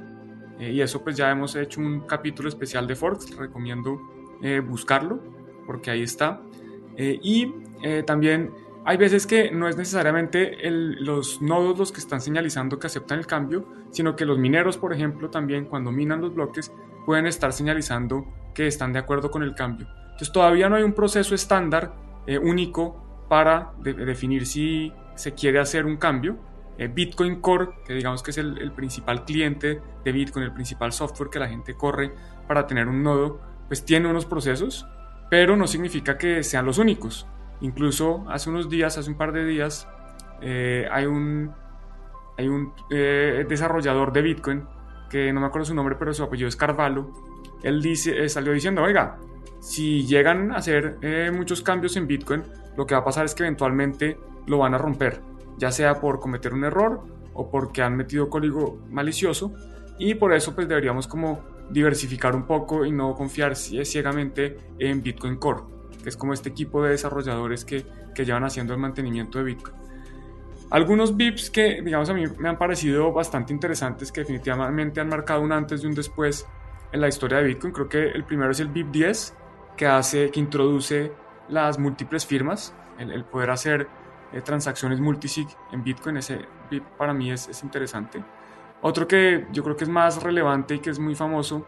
Eh, 0.58 0.72
y 0.72 0.80
eso 0.80 1.02
pues 1.02 1.16
ya 1.16 1.30
hemos 1.30 1.56
hecho 1.56 1.80
un 1.80 2.00
capítulo 2.00 2.48
especial 2.48 2.86
de 2.86 2.94
forks, 2.94 3.36
recomiendo 3.36 4.00
eh, 4.42 4.60
buscarlo 4.60 5.20
porque 5.66 5.90
ahí 5.90 6.02
está. 6.02 6.40
Eh, 6.96 7.18
y 7.22 7.52
también 8.06 8.52
hay 8.86 8.98
veces 8.98 9.26
que 9.26 9.50
no 9.50 9.66
es 9.66 9.78
necesariamente 9.78 10.58
los 10.70 11.40
nodos 11.40 11.78
los 11.78 11.90
que 11.90 12.00
están 12.00 12.20
señalizando 12.20 12.78
que 12.78 12.86
aceptan 12.86 13.18
el 13.18 13.26
cambio, 13.26 13.66
sino 13.90 14.14
que 14.14 14.26
los 14.26 14.38
mineros, 14.38 14.76
por 14.76 14.92
ejemplo, 14.92 15.30
también 15.30 15.64
cuando 15.64 15.90
minan 15.90 16.20
los 16.20 16.34
bloques, 16.34 16.70
pueden 17.06 17.26
estar 17.26 17.54
señalizando 17.54 18.26
que 18.54 18.66
están 18.66 18.92
de 18.92 18.98
acuerdo 18.98 19.30
con 19.30 19.42
el 19.42 19.54
cambio. 19.54 19.88
Entonces 20.04 20.32
todavía 20.32 20.68
no 20.68 20.76
hay 20.76 20.82
un 20.82 20.92
proceso 20.92 21.34
estándar 21.34 21.94
eh, 22.26 22.36
único 22.36 23.24
para 23.28 23.72
definir 23.82 24.44
si 24.44 24.92
se 25.14 25.32
quiere 25.32 25.60
hacer 25.60 25.86
un 25.86 25.96
cambio. 25.96 26.36
Eh, 26.76 26.88
Bitcoin 26.88 27.40
Core, 27.40 27.70
que 27.86 27.94
digamos 27.94 28.22
que 28.22 28.32
es 28.32 28.38
el, 28.38 28.58
el 28.58 28.72
principal 28.72 29.24
cliente 29.24 29.80
de 30.04 30.12
Bitcoin, 30.12 30.44
el 30.44 30.52
principal 30.52 30.92
software 30.92 31.30
que 31.30 31.38
la 31.38 31.48
gente 31.48 31.74
corre 31.74 32.12
para 32.46 32.66
tener 32.66 32.86
un 32.88 33.02
nodo, 33.02 33.40
pues 33.68 33.82
tiene 33.82 34.08
unos 34.08 34.26
procesos 34.26 34.86
pero 35.30 35.56
no 35.56 35.66
significa 35.66 36.16
que 36.16 36.44
sean 36.44 36.66
los 36.66 36.78
únicos. 36.78 37.26
Incluso 37.60 38.24
hace 38.28 38.50
unos 38.50 38.68
días, 38.68 38.98
hace 38.98 39.10
un 39.10 39.16
par 39.16 39.32
de 39.32 39.44
días, 39.44 39.88
eh, 40.40 40.86
hay 40.90 41.06
un, 41.06 41.52
hay 42.36 42.48
un 42.48 42.72
eh, 42.90 43.46
desarrollador 43.48 44.12
de 44.12 44.22
Bitcoin, 44.22 44.64
que 45.08 45.32
no 45.32 45.40
me 45.40 45.46
acuerdo 45.46 45.66
su 45.66 45.74
nombre, 45.74 45.96
pero 45.98 46.12
su 46.12 46.22
apellido 46.22 46.48
es 46.48 46.56
Carvalho. 46.56 47.10
Él 47.62 47.80
dice, 47.80 48.28
salió 48.28 48.52
diciendo, 48.52 48.82
oiga, 48.82 49.16
si 49.60 50.04
llegan 50.04 50.52
a 50.52 50.56
hacer 50.56 50.98
muchos 51.32 51.62
cambios 51.62 51.96
en 51.96 52.06
Bitcoin, 52.06 52.42
lo 52.76 52.86
que 52.86 52.94
va 52.94 53.00
a 53.00 53.04
pasar 53.04 53.24
es 53.24 53.34
que 53.34 53.44
eventualmente 53.44 54.18
lo 54.46 54.58
van 54.58 54.74
a 54.74 54.78
romper, 54.78 55.20
ya 55.56 55.70
sea 55.70 56.00
por 56.00 56.20
cometer 56.20 56.52
un 56.52 56.64
error 56.64 57.02
o 57.32 57.50
porque 57.50 57.82
han 57.82 57.96
metido 57.96 58.28
código 58.28 58.78
malicioso 58.90 59.52
y 59.98 60.14
por 60.14 60.32
eso 60.32 60.54
pues 60.54 60.68
deberíamos 60.68 61.06
como 61.06 61.42
diversificar 61.70 62.34
un 62.34 62.46
poco 62.46 62.84
y 62.84 62.92
no 62.92 63.14
confiar 63.14 63.56
ciegamente 63.56 64.58
en 64.78 65.02
Bitcoin 65.02 65.36
Core, 65.36 65.62
que 66.04 66.10
es 66.10 66.16
como 66.16 66.32
este 66.32 66.50
equipo 66.50 66.82
de 66.84 66.90
desarrolladores 66.90 67.64
que, 67.64 67.84
que 68.14 68.24
llevan 68.24 68.44
haciendo 68.44 68.74
el 68.74 68.78
mantenimiento 68.78 69.38
de 69.38 69.44
Bitcoin. 69.44 69.74
Algunos 70.70 71.16
VIPs 71.16 71.50
que, 71.50 71.82
digamos, 71.82 72.08
a 72.10 72.14
mí 72.14 72.24
me 72.38 72.48
han 72.48 72.58
parecido 72.58 73.12
bastante 73.12 73.52
interesantes, 73.52 74.12
que 74.12 74.20
definitivamente 74.20 75.00
han 75.00 75.08
marcado 75.08 75.40
un 75.40 75.52
antes 75.52 75.82
y 75.82 75.86
un 75.86 75.94
después 75.94 76.46
en 76.92 77.00
la 77.00 77.08
historia 77.08 77.38
de 77.38 77.44
Bitcoin. 77.44 77.72
Creo 77.72 77.88
que 77.88 78.08
el 78.08 78.24
primero 78.24 78.50
es 78.50 78.60
el 78.60 78.68
VIP 78.68 78.90
10, 78.90 79.34
que 79.76 79.86
hace, 79.86 80.30
que 80.30 80.40
introduce 80.40 81.12
las 81.48 81.78
múltiples 81.78 82.24
firmas, 82.24 82.74
el, 82.98 83.24
poder 83.24 83.50
hacer 83.50 83.88
eh, 84.32 84.40
transacciones 84.40 85.00
multisig 85.00 85.48
en 85.72 85.82
Bitcoin, 85.82 86.16
ese 86.16 86.40
VIP 86.70 86.84
para 86.96 87.12
mí 87.12 87.30
es, 87.30 87.48
es 87.48 87.62
interesante. 87.62 88.22
Otro 88.82 89.08
que 89.08 89.46
yo 89.52 89.62
creo 89.62 89.76
que 89.76 89.84
es 89.84 89.90
más 89.90 90.22
relevante 90.22 90.74
y 90.74 90.78
que 90.80 90.90
es 90.90 90.98
muy 90.98 91.14
famoso 91.14 91.66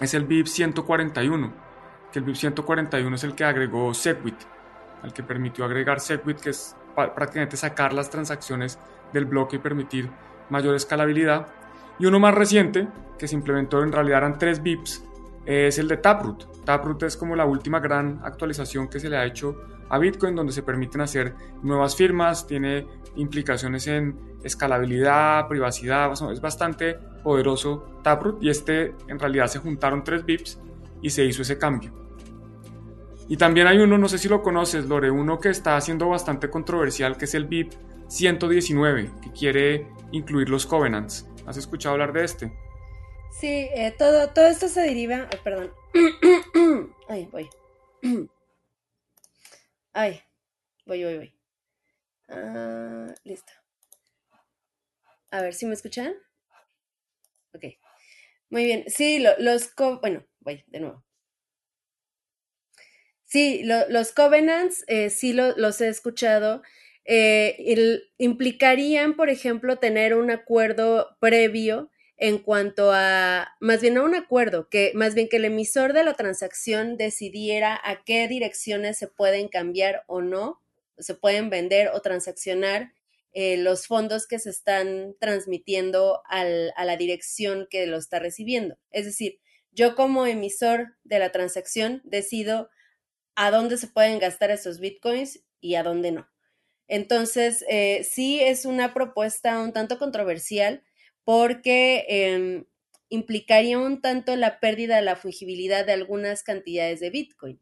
es 0.00 0.14
el 0.14 0.24
BIP 0.24 0.46
141, 0.46 1.52
que 2.12 2.18
el 2.18 2.24
BIP 2.24 2.36
141 2.36 3.16
es 3.16 3.24
el 3.24 3.34
que 3.34 3.44
agregó 3.44 3.92
Segwit, 3.94 4.36
el 5.04 5.12
que 5.12 5.22
permitió 5.22 5.64
agregar 5.64 6.00
Segwit, 6.00 6.40
que 6.40 6.50
es 6.50 6.76
prácticamente 6.94 7.56
sacar 7.56 7.92
las 7.92 8.10
transacciones 8.10 8.78
del 9.12 9.24
bloque 9.24 9.56
y 9.56 9.58
permitir 9.58 10.10
mayor 10.50 10.74
escalabilidad. 10.74 11.46
Y 11.98 12.06
uno 12.06 12.18
más 12.18 12.34
reciente, 12.34 12.88
que 13.18 13.28
se 13.28 13.34
implementó 13.34 13.82
en 13.82 13.92
realidad 13.92 14.18
eran 14.18 14.38
tres 14.38 14.62
BIPs, 14.62 15.04
es 15.44 15.78
el 15.78 15.88
de 15.88 15.96
Taproot. 15.96 16.64
Taproot 16.64 17.02
es 17.04 17.16
como 17.16 17.34
la 17.34 17.46
última 17.46 17.80
gran 17.80 18.20
actualización 18.22 18.88
que 18.88 19.00
se 19.00 19.08
le 19.08 19.16
ha 19.16 19.24
hecho 19.24 19.56
a 19.88 19.98
Bitcoin, 19.98 20.34
donde 20.34 20.52
se 20.52 20.62
permiten 20.62 21.00
hacer 21.00 21.34
nuevas 21.62 21.96
firmas, 21.96 22.46
tiene 22.46 22.86
implicaciones 23.16 23.86
en 23.86 24.18
escalabilidad, 24.44 25.48
privacidad, 25.48 26.12
es 26.30 26.40
bastante 26.40 26.98
poderoso 27.22 28.00
Taproot 28.02 28.42
y 28.42 28.50
este 28.50 28.94
en 29.08 29.18
realidad 29.18 29.46
se 29.46 29.58
juntaron 29.58 30.04
tres 30.04 30.24
BIPs 30.24 30.58
y 31.02 31.10
se 31.10 31.24
hizo 31.24 31.42
ese 31.42 31.58
cambio. 31.58 31.92
Y 33.28 33.36
también 33.36 33.66
hay 33.66 33.78
uno, 33.78 33.98
no 33.98 34.08
sé 34.08 34.18
si 34.18 34.28
lo 34.28 34.42
conoces, 34.42 34.86
Lore, 34.86 35.10
uno 35.10 35.38
que 35.38 35.50
está 35.50 35.78
siendo 35.80 36.08
bastante 36.08 36.48
controversial, 36.48 37.18
que 37.18 37.26
es 37.26 37.34
el 37.34 37.44
BIP 37.44 37.72
119, 38.08 39.10
que 39.22 39.32
quiere 39.32 39.86
incluir 40.12 40.48
los 40.48 40.64
covenants. 40.66 41.28
¿Has 41.46 41.58
escuchado 41.58 41.92
hablar 41.94 42.12
de 42.12 42.24
este? 42.24 42.52
Sí, 43.38 43.68
eh, 43.74 43.94
todo, 43.98 44.30
todo 44.30 44.46
esto 44.46 44.68
se 44.68 44.80
deriva. 44.80 45.28
perdón. 45.44 45.72
Ay, 47.08 47.28
voy. 47.30 47.48
Ay, 49.92 50.22
voy, 50.86 51.04
voy, 51.04 51.16
voy. 51.18 51.34
Ah, 52.28 53.14
listo. 53.24 53.52
A 55.30 55.42
ver 55.42 55.54
si 55.54 55.66
me 55.66 55.74
escuchan. 55.74 56.14
Ok. 57.54 57.64
Muy 58.50 58.64
bien. 58.64 58.84
Sí, 58.88 59.18
los. 59.18 59.74
bueno, 60.00 60.24
voy 60.40 60.64
de 60.66 60.80
nuevo. 60.80 61.04
Sí, 63.24 63.62
los 63.62 64.12
covenants 64.12 64.84
eh, 64.88 65.10
sí 65.10 65.34
los 65.34 65.80
he 65.82 65.88
escuchado. 65.88 66.62
Eh, 67.04 68.02
implicarían, 68.16 69.16
por 69.16 69.28
ejemplo, 69.28 69.76
tener 69.78 70.14
un 70.14 70.30
acuerdo 70.30 71.16
previo 71.20 71.90
en 72.16 72.38
cuanto 72.38 72.90
a, 72.92 73.54
más 73.60 73.80
bien 73.80 73.94
no 73.94 74.04
un 74.04 74.14
acuerdo, 74.14 74.68
que 74.68 74.92
más 74.94 75.14
bien 75.14 75.28
que 75.28 75.36
el 75.36 75.44
emisor 75.44 75.92
de 75.92 76.04
la 76.04 76.14
transacción 76.14 76.96
decidiera 76.96 77.78
a 77.84 78.02
qué 78.02 78.26
direcciones 78.28 78.98
se 78.98 79.08
pueden 79.08 79.48
cambiar 79.48 80.04
o 80.06 80.20
no, 80.20 80.60
se 80.98 81.14
pueden 81.14 81.48
vender 81.48 81.88
o 81.88 82.00
transaccionar 82.00 82.92
eh, 83.34 83.56
los 83.58 83.86
fondos 83.86 84.26
que 84.26 84.38
se 84.38 84.50
están 84.50 85.14
transmitiendo 85.20 86.22
a 86.28 86.44
la 86.44 86.96
dirección 86.96 87.68
que 87.70 87.86
lo 87.86 87.98
está 87.98 88.18
recibiendo. 88.18 88.78
Es 88.90 89.04
decir, 89.04 89.38
yo 89.78 89.94
como 89.94 90.26
emisor 90.26 90.96
de 91.04 91.20
la 91.20 91.30
transacción 91.30 92.02
decido 92.02 92.68
a 93.36 93.52
dónde 93.52 93.76
se 93.76 93.86
pueden 93.86 94.18
gastar 94.18 94.50
esos 94.50 94.80
bitcoins 94.80 95.44
y 95.60 95.76
a 95.76 95.84
dónde 95.84 96.10
no. 96.10 96.28
Entonces, 96.88 97.64
eh, 97.68 98.02
sí 98.02 98.40
es 98.40 98.64
una 98.64 98.92
propuesta 98.92 99.60
un 99.60 99.72
tanto 99.72 100.00
controversial 100.00 100.82
porque 101.22 102.06
em, 102.08 102.64
implicaría 103.08 103.78
un 103.78 104.00
tanto 104.00 104.34
la 104.34 104.58
pérdida 104.58 104.96
de 104.96 105.02
la 105.02 105.14
fungibilidad 105.14 105.86
de 105.86 105.92
algunas 105.92 106.42
cantidades 106.42 106.98
de 106.98 107.10
Bitcoin, 107.10 107.60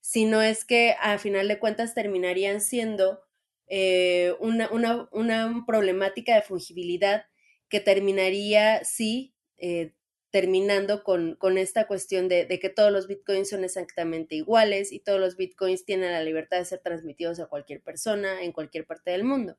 sino 0.00 0.40
es 0.40 0.64
que 0.64 0.96
a 0.98 1.18
final 1.18 1.48
de 1.48 1.58
cuentas 1.58 1.92
terminarían 1.94 2.62
siendo 2.62 3.20
eh, 3.66 4.32
una, 4.40 5.66
problemática 5.66 6.34
de 6.34 6.40
fungibilidad 6.40 7.26
que 7.68 7.80
terminaría, 7.80 8.82
sí, 8.84 9.34
eh, 9.58 9.92
terminando 10.30 11.02
con, 11.04 11.36
con, 11.36 11.56
esta 11.56 11.86
cuestión 11.86 12.28
de, 12.28 12.44
de, 12.44 12.58
que 12.58 12.68
todos 12.68 12.92
los 12.92 13.06
bitcoins 13.06 13.48
son 13.48 13.64
exactamente 13.64 14.34
iguales 14.34 14.92
y 14.92 15.00
todos 15.00 15.18
los 15.18 15.36
bitcoins 15.36 15.84
tienen 15.84 16.12
la 16.12 16.22
libertad 16.22 16.58
de 16.58 16.66
ser 16.66 16.80
transmitidos 16.80 17.40
a 17.40 17.46
cualquier 17.46 17.80
persona 17.80 18.42
en 18.42 18.52
cualquier 18.52 18.86
parte 18.86 19.10
del 19.10 19.24
mundo. 19.24 19.56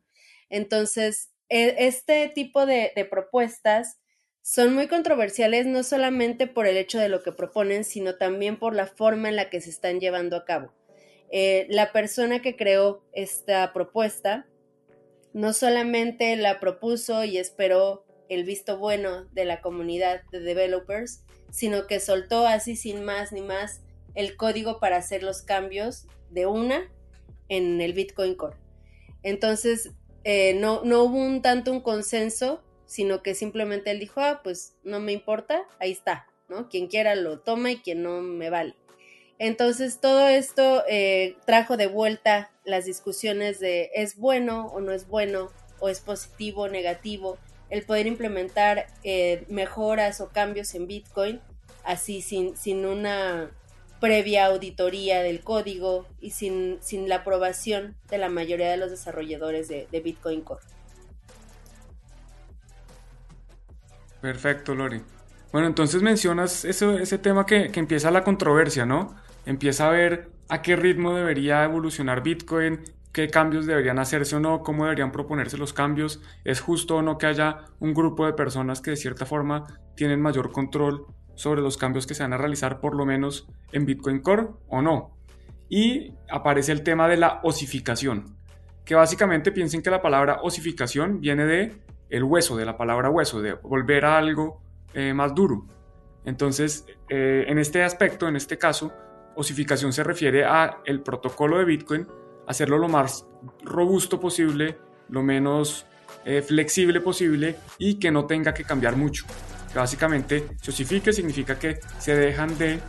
Entonces, 0.49 1.31
e, 1.49 1.87
este 1.87 2.29
tipo 2.29 2.65
de, 2.65 2.91
propuestas 3.09 3.99
son 4.41 4.73
muy 4.73 4.87
controversiales 4.87 5.65
no 5.65 5.83
solamente 5.83 6.47
por 6.47 6.67
el 6.67 6.77
hecho 6.77 6.99
de 6.99 7.09
lo 7.09 7.23
que 7.23 7.31
proponen, 7.31 7.83
sino 7.83 8.15
también 8.15 8.57
por 8.57 8.75
la 8.75 8.87
forma 8.87 9.29
en 9.29 9.35
la 9.35 9.49
que 9.49 9.61
se 9.61 9.69
están 9.69 9.99
llevando 9.99 10.35
a 10.37 10.45
cabo. 10.45 10.73
Eh, 11.31 11.67
la 11.69 11.91
persona 11.91 12.41
que 12.41 12.55
creó 12.55 13.03
esta 13.13 13.73
propuesta 13.73 14.47
no 15.33 15.53
solamente 15.53 16.35
la 16.35 16.59
propuso 16.59 17.23
y 17.23 17.37
esperó 17.37 18.05
el 18.29 18.45
visto 18.45 18.77
bueno 18.77 19.25
de 19.33 19.43
la 19.43 19.61
comunidad 19.61 20.21
de 20.31 20.39
developers, 20.39 21.23
sino 21.51 21.87
que 21.87 21.99
soltó 21.99 22.47
así 22.47 22.75
sin 22.75 23.03
más 23.03 23.31
ni 23.31 23.41
más 23.41 23.81
el 24.15 24.37
código 24.37 24.79
para 24.79 24.97
hacer 24.97 25.23
los 25.23 25.41
cambios 25.41 26.05
de 26.29 26.45
una 26.45 26.89
en 27.49 27.81
el 27.81 27.93
Bitcoin 27.93 28.35
Core. 28.35 28.55
Entonces, 29.23 29.91
eh, 30.23 30.53
no, 30.53 30.83
no 30.83 31.03
hubo 31.03 31.17
un 31.17 31.41
tanto 31.41 31.71
un 31.71 31.81
consenso, 31.81 32.63
sino 32.85 33.21
que 33.21 33.35
simplemente 33.35 33.91
él 33.91 33.99
dijo, 33.99 34.21
ah, 34.21 34.41
pues 34.43 34.75
no 34.83 34.99
me 34.99 35.11
importa, 35.11 35.63
ahí 35.79 35.91
está, 35.91 36.27
¿no? 36.47 36.69
Quien 36.69 36.87
quiera 36.87 37.15
lo 37.15 37.39
toma 37.39 37.71
y 37.71 37.77
quien 37.77 38.03
no 38.03 38.21
me 38.21 38.49
vale. 38.49 38.75
Entonces 39.39 40.01
todo 40.01 40.27
esto 40.27 40.83
eh, 40.89 41.37
trajo 41.45 41.77
de 41.77 41.87
vuelta 41.87 42.51
las 42.65 42.85
discusiones 42.85 43.59
de 43.59 43.89
es 43.95 44.17
bueno 44.17 44.67
o 44.67 44.81
no 44.81 44.91
es 44.91 45.07
bueno, 45.07 45.49
o 45.79 45.87
es 45.87 46.01
positivo 46.01 46.63
o 46.63 46.67
negativo, 46.67 47.37
el 47.69 47.83
poder 47.83 48.07
implementar 48.07 48.87
eh, 49.03 49.45
mejoras 49.47 50.21
o 50.21 50.29
cambios 50.29 50.73
en 50.75 50.87
Bitcoin, 50.87 51.39
así 51.83 52.21
sin, 52.21 52.55
sin 52.57 52.85
una 52.85 53.51
previa 53.99 54.45
auditoría 54.45 55.21
del 55.21 55.41
código 55.41 56.05
y 56.19 56.31
sin, 56.31 56.77
sin 56.81 57.09
la 57.09 57.17
aprobación 57.17 57.95
de 58.09 58.17
la 58.17 58.29
mayoría 58.29 58.69
de 58.69 58.77
los 58.77 58.89
desarrolladores 58.89 59.67
de, 59.67 60.01
Bitcoin 60.03 60.41
Core. 60.41 60.61
Perfecto, 64.21 64.75
Lori. 64.75 65.01
Bueno, 65.51 65.67
entonces 65.67 66.01
mencionas 66.01 66.65
ese, 66.65 67.01
ese 67.01 67.17
tema 67.17 67.45
que, 67.45 67.71
que, 67.71 67.79
empieza 67.79 68.11
la 68.11 68.23
controversia, 68.23 68.85
¿no? 68.85 69.15
Empieza 69.45 69.87
a 69.87 69.91
ver 69.91 70.29
a 70.47 70.61
qué 70.61 70.75
ritmo 70.75 71.15
debería 71.15 71.63
evolucionar 71.63 72.21
Bitcoin, 72.21 72.81
qué 73.11 73.27
cambios 73.27 73.65
deberían 73.65 73.99
hacerse 73.99 74.35
o 74.35 74.39
no, 74.39 74.61
cómo 74.61 74.83
deberían 74.83 75.11
proponerse 75.11 75.57
los 75.57 75.73
cambios, 75.73 76.21
es 76.43 76.61
justo 76.61 76.97
o 76.97 77.01
no 77.01 77.17
que 77.17 77.27
haya 77.27 77.65
un 77.79 77.93
grupo 77.93 78.25
de 78.25 78.33
personas 78.33 78.81
que 78.81 78.91
de 78.91 78.97
cierta 78.97 79.25
forma 79.25 79.65
tienen 79.95 80.21
mayor 80.21 80.51
control 80.51 81.05
sobre 81.35 81.61
los 81.61 81.77
cambios 81.77 82.05
que 82.05 82.13
se 82.13 82.23
van 82.23 82.33
a 82.33 82.37
realizar 82.37 82.79
por 82.79 82.95
lo 82.95 83.05
menos 83.05 83.47
en 83.71 83.85
Bitcoin 83.85 84.21
Core 84.21 84.47
o 84.67 84.81
no. 84.81 85.17
Y 85.69 86.13
aparece 86.29 86.71
el 86.71 86.83
tema 86.83 87.07
de 87.07 87.17
la 87.17 87.39
osificación, 87.43 88.37
que 88.85 88.95
básicamente 88.95 89.51
piensen 89.51 89.81
que 89.81 89.89
la 89.89 90.01
palabra 90.01 90.39
osificación 90.41 91.21
viene 91.21 91.45
de 91.45 91.81
el 92.09 92.23
hueso, 92.23 92.57
de 92.57 92.65
la 92.65 92.75
palabra 92.75 93.09
hueso, 93.09 93.41
de 93.41 93.53
volver 93.53 94.05
a 94.05 94.17
algo 94.17 94.61
eh, 94.93 95.13
más 95.13 95.33
duro. 95.33 95.65
Entonces, 96.25 96.85
eh, 97.07 97.45
en 97.47 97.57
este 97.59 97.83
aspecto, 97.83 98.27
en 98.27 98.35
este 98.35 98.57
caso, 98.57 98.91
osificación 99.35 99.93
se 99.93 100.03
refiere 100.03 100.43
a 100.43 100.81
el 100.85 101.01
protocolo 101.01 101.59
de 101.59 101.65
Bitcoin, 101.65 102.07
hacerlo 102.49 102.77
lo 102.77 102.89
más 102.89 103.25
robusto 103.63 104.19
posible, 104.19 104.77
lo 105.07 105.23
menos 105.23 105.85
eh, 106.25 106.41
flexible 106.41 106.99
posible 106.99 107.55
y 107.77 107.95
que 107.95 108.11
no 108.11 108.25
tenga 108.25 108.53
que 108.53 108.65
cambiar 108.65 108.97
mucho 108.97 109.25
básicamente 109.73 110.47
se 110.61 110.71
osifique 110.71 111.13
significa 111.13 111.57
que 111.57 111.79
se 111.99 112.15
dejan 112.15 112.57
de 112.57 112.79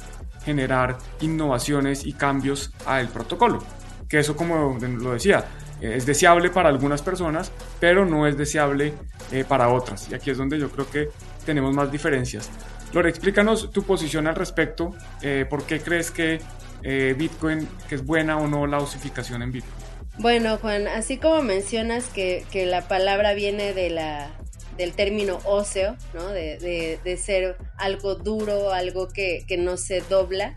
generar 0.45 0.97
innovaciones 1.21 2.07
y 2.07 2.13
cambios 2.15 2.73
al 2.87 3.09
protocolo. 3.09 3.63
Que 4.09 4.21
eso, 4.21 4.37
como 4.37 4.79
lo 4.81 5.13
decía, 5.13 5.45
es 5.81 6.07
deseable 6.07 6.51
para 6.51 6.69
algunas 6.69 7.03
personas, 7.03 7.53
pero 7.79 8.05
no 8.05 8.27
es 8.27 8.37
deseable 8.37 8.95
eh, 9.31 9.45
para 9.47 9.69
otras. 9.69 10.09
Y 10.11 10.15
aquí 10.15 10.31
es 10.31 10.39
donde 10.39 10.59
yo 10.59 10.71
creo 10.71 10.91
que 10.91 11.11
tenemos 11.45 11.75
más 11.75 11.93
diferencias. 11.93 12.51
Lore, 12.93 13.11
explícanos 13.11 13.71
tu 13.71 13.83
posición 13.83 14.27
al 14.27 14.35
respecto. 14.35 14.93
Eh, 15.23 15.47
¿Por 15.49 15.65
qué 15.65 15.81
crees 15.81 16.11
que 16.11 16.41
eh, 16.83 17.15
Bitcoin, 17.17 17.69
que 17.89 17.95
es 17.95 18.05
buena 18.05 18.39
o 18.39 18.47
no 18.47 18.67
la 18.67 18.79
osificación 18.79 19.43
en 19.43 19.53
Bitcoin? 19.53 19.75
Bueno, 20.19 20.59
Juan, 20.59 20.87
así 20.89 21.19
como 21.19 21.43
mencionas 21.43 22.09
que, 22.09 22.45
que 22.51 22.67
la 22.67 22.89
palabra 22.89 23.33
viene 23.35 23.73
de 23.73 23.91
la, 23.91 24.31
del 24.77 24.93
término 24.93 25.39
óseo, 25.45 25.97
¿no? 26.15 26.29
De, 26.29 26.99
de, 27.03 27.17
ser 27.17 27.57
algo 27.79 28.17
duro, 28.17 28.73
algo 28.73 29.09
que, 29.09 29.45
que 29.47 29.57
no 29.57 29.77
se 29.77 30.01
dobla, 30.03 30.57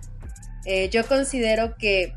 yo 0.92 1.06
considero 1.08 1.76
que 1.78 2.14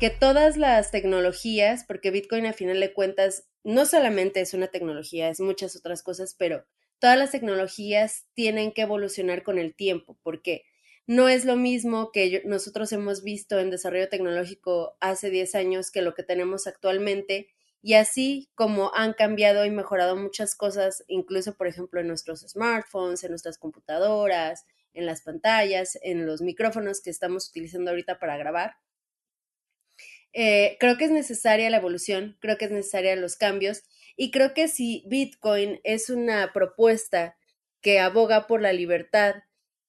que 0.00 0.10
todas 0.10 0.56
las 0.56 0.90
tecnologías, 0.90 1.84
porque 1.84 2.10
Bitcoin 2.10 2.46
a 2.46 2.52
final 2.52 2.80
de 2.80 2.92
cuentas 2.92 3.48
no 3.62 3.86
solamente 3.86 4.40
es 4.40 4.54
una 4.54 4.66
tecnología, 4.66 5.28
es 5.28 5.40
muchas 5.40 5.76
otras 5.76 6.02
cosas, 6.02 6.34
pero 6.38 6.64
todas 6.98 7.18
las 7.18 7.30
tecnologías 7.30 8.26
tienen 8.34 8.72
que 8.72 8.82
evolucionar 8.82 9.42
con 9.42 9.58
el 9.58 9.74
tiempo, 9.74 10.18
porque 10.22 10.64
no 11.06 11.28
es 11.28 11.44
lo 11.44 11.56
mismo 11.56 12.10
que 12.12 12.42
nosotros 12.46 12.92
hemos 12.92 13.22
visto 13.22 13.58
en 13.58 13.70
desarrollo 13.70 14.08
tecnológico 14.08 14.96
hace 15.00 15.30
10 15.30 15.54
años 15.54 15.90
que 15.90 16.02
lo 16.02 16.14
que 16.14 16.22
tenemos 16.22 16.66
actualmente. 16.66 17.48
Y 17.82 17.94
así 17.94 18.48
como 18.54 18.94
han 18.94 19.12
cambiado 19.12 19.66
y 19.66 19.70
mejorado 19.70 20.16
muchas 20.16 20.54
cosas, 20.54 21.04
incluso 21.06 21.56
por 21.56 21.66
ejemplo 21.66 22.00
en 22.00 22.08
nuestros 22.08 22.40
smartphones, 22.40 23.22
en 23.24 23.30
nuestras 23.30 23.58
computadoras, 23.58 24.64
en 24.94 25.04
las 25.06 25.20
pantallas, 25.20 25.98
en 26.02 26.24
los 26.24 26.40
micrófonos 26.40 27.02
que 27.02 27.10
estamos 27.10 27.48
utilizando 27.50 27.90
ahorita 27.90 28.18
para 28.18 28.38
grabar, 28.38 28.76
eh, 30.32 30.76
creo 30.80 30.96
que 30.96 31.04
es 31.04 31.10
necesaria 31.12 31.70
la 31.70 31.76
evolución, 31.76 32.36
creo 32.40 32.58
que 32.58 32.64
es 32.64 32.70
necesaria 32.72 33.14
los 33.16 33.36
cambios 33.36 33.84
y 34.16 34.32
creo 34.32 34.52
que 34.52 34.66
si 34.66 35.04
Bitcoin 35.06 35.80
es 35.84 36.10
una 36.10 36.52
propuesta 36.52 37.36
que 37.80 38.00
aboga 38.00 38.46
por 38.48 38.60
la 38.60 38.72
libertad 38.72 39.34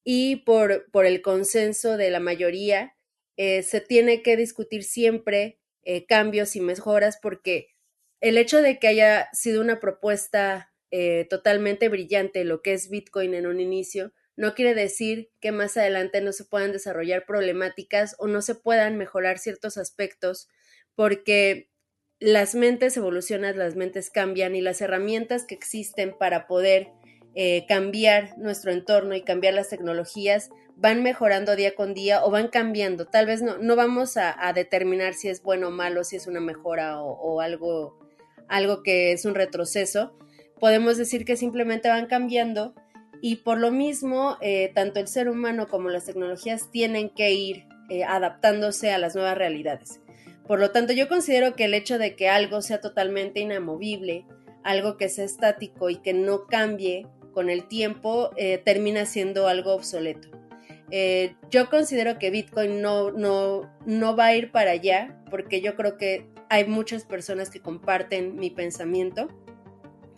y 0.05 0.38
por, 0.38 0.89
por 0.91 1.05
el 1.05 1.21
consenso 1.21 1.97
de 1.97 2.09
la 2.12 2.21
mayoría, 2.21 2.95
eh, 3.35 3.63
se 3.63 3.81
tiene 3.81 4.21
que 4.21 4.38
discutir 4.38 4.85
siempre 4.85 5.59
eh, 5.83 6.05
cambios 6.05 6.55
y 6.55 6.62
mejoras 6.62 7.19
porque 7.21 7.75
el 8.21 8.38
hecho 8.38 8.62
de 8.62 8.79
que 8.79 8.88
haya 8.88 9.27
sido 9.33 9.62
una 9.62 9.81
propuesta 9.81 10.71
totalmente 11.29 11.89
brillante, 11.89 12.45
lo 12.45 12.62
que 12.62 12.71
es 12.71 12.89
Bitcoin 12.89 13.33
en 13.33 13.47
un 13.47 13.59
inicio, 13.59 14.13
no 14.38 14.53
quiere 14.53 14.74
decir 14.74 15.29
que 15.39 15.51
más 15.51 15.77
adelante 15.77 16.21
no 16.21 16.31
se 16.33 16.43
puedan 16.45 16.71
desarrollar 16.71 17.25
problemáticas 17.25 18.15
o 18.19 18.27
no 18.27 18.41
se 18.41 18.55
puedan 18.55 18.97
mejorar 18.97 19.39
ciertos 19.39 19.77
aspectos, 19.77 20.50
porque 20.93 21.69
las 22.19 22.55
mentes 22.55 22.97
evolucionan, 22.97 23.57
las 23.57 23.75
mentes 23.75 24.09
cambian 24.09 24.55
y 24.55 24.62
las 24.62 24.81
herramientas 24.81 25.45
que 25.45 25.55
existen 25.55 26.17
para 26.17 26.47
poder 26.47 26.89
eh, 27.35 27.65
cambiar 27.67 28.37
nuestro 28.37 28.71
entorno 28.71 29.13
y 29.13 29.21
cambiar 29.21 29.53
las 29.53 29.69
tecnologías 29.69 30.49
van 30.77 31.03
mejorando 31.03 31.55
día 31.55 31.75
con 31.75 31.93
día 31.93 32.23
o 32.23 32.31
van 32.31 32.47
cambiando. 32.47 33.05
Tal 33.05 33.25
vez 33.25 33.41
no, 33.41 33.57
no 33.57 33.75
vamos 33.75 34.17
a, 34.17 34.53
determinar 34.53 35.13
si 35.13 35.27
es 35.27 35.41
bueno 35.41 35.67
o 35.67 35.71
malo, 35.71 36.03
si 36.03 36.15
es 36.15 36.27
una 36.27 36.39
mejora 36.39 37.01
o, 37.01 37.41
algo, 37.41 37.99
algo 38.47 38.83
que 38.83 39.11
es 39.11 39.25
un 39.25 39.35
retroceso. 39.35 40.17
Podemos 40.59 40.97
decir 40.97 41.25
que 41.25 41.37
simplemente 41.37 41.89
van 41.89 42.07
cambiando 42.07 42.73
y 43.21 43.37
por 43.37 43.59
lo 43.59 43.71
mismo, 43.71 44.37
eh, 44.41 44.71
tanto 44.73 44.99
el 44.99 45.07
ser 45.07 45.29
humano 45.29 45.67
como 45.67 45.89
las 45.89 46.05
tecnologías 46.05 46.71
tienen 46.71 47.09
que 47.09 47.33
ir 47.33 47.65
eh, 47.89 48.03
adaptándose 48.03 48.91
a 48.91 48.97
las 48.97 49.15
nuevas 49.15 49.37
realidades. 49.37 49.99
Por 50.47 50.59
lo 50.59 50.71
tanto, 50.71 50.93
yo 50.93 51.07
considero 51.07 51.55
que 51.55 51.65
el 51.65 51.73
hecho 51.73 51.97
de 51.97 52.15
que 52.15 52.29
algo 52.29 52.61
sea 52.61 52.79
totalmente 52.79 53.39
inamovible, 53.39 54.25
algo 54.63 54.97
que 54.97 55.09
sea 55.09 55.25
estático 55.25 55.89
y 55.89 55.97
que 55.97 56.13
no 56.13 56.45
cambie 56.45 57.07
con 57.35 57.51
el 57.51 57.67
tiempo, 57.67 58.31
eh, 58.35 58.57
termina 58.57 59.05
siendo 59.05 59.47
algo 59.47 59.75
obsoleto. 59.75 60.29
yo 61.51 61.69
considero 61.69 62.17
que 62.17 62.31
Bitcoin 62.31 62.81
no, 62.81 63.11
no, 63.11 63.69
no 63.85 64.15
va 64.15 64.27
a 64.27 64.35
ir 64.35 64.51
para 64.51 64.71
allá 64.71 65.21
porque 65.29 65.61
yo 65.61 65.75
creo 65.75 65.98
que 65.98 66.25
hay 66.50 66.65
muchas 66.65 67.05
personas 67.05 67.50
que 67.50 67.59
comparten 67.59 68.35
mi 68.35 68.50
pensamiento 68.50 69.27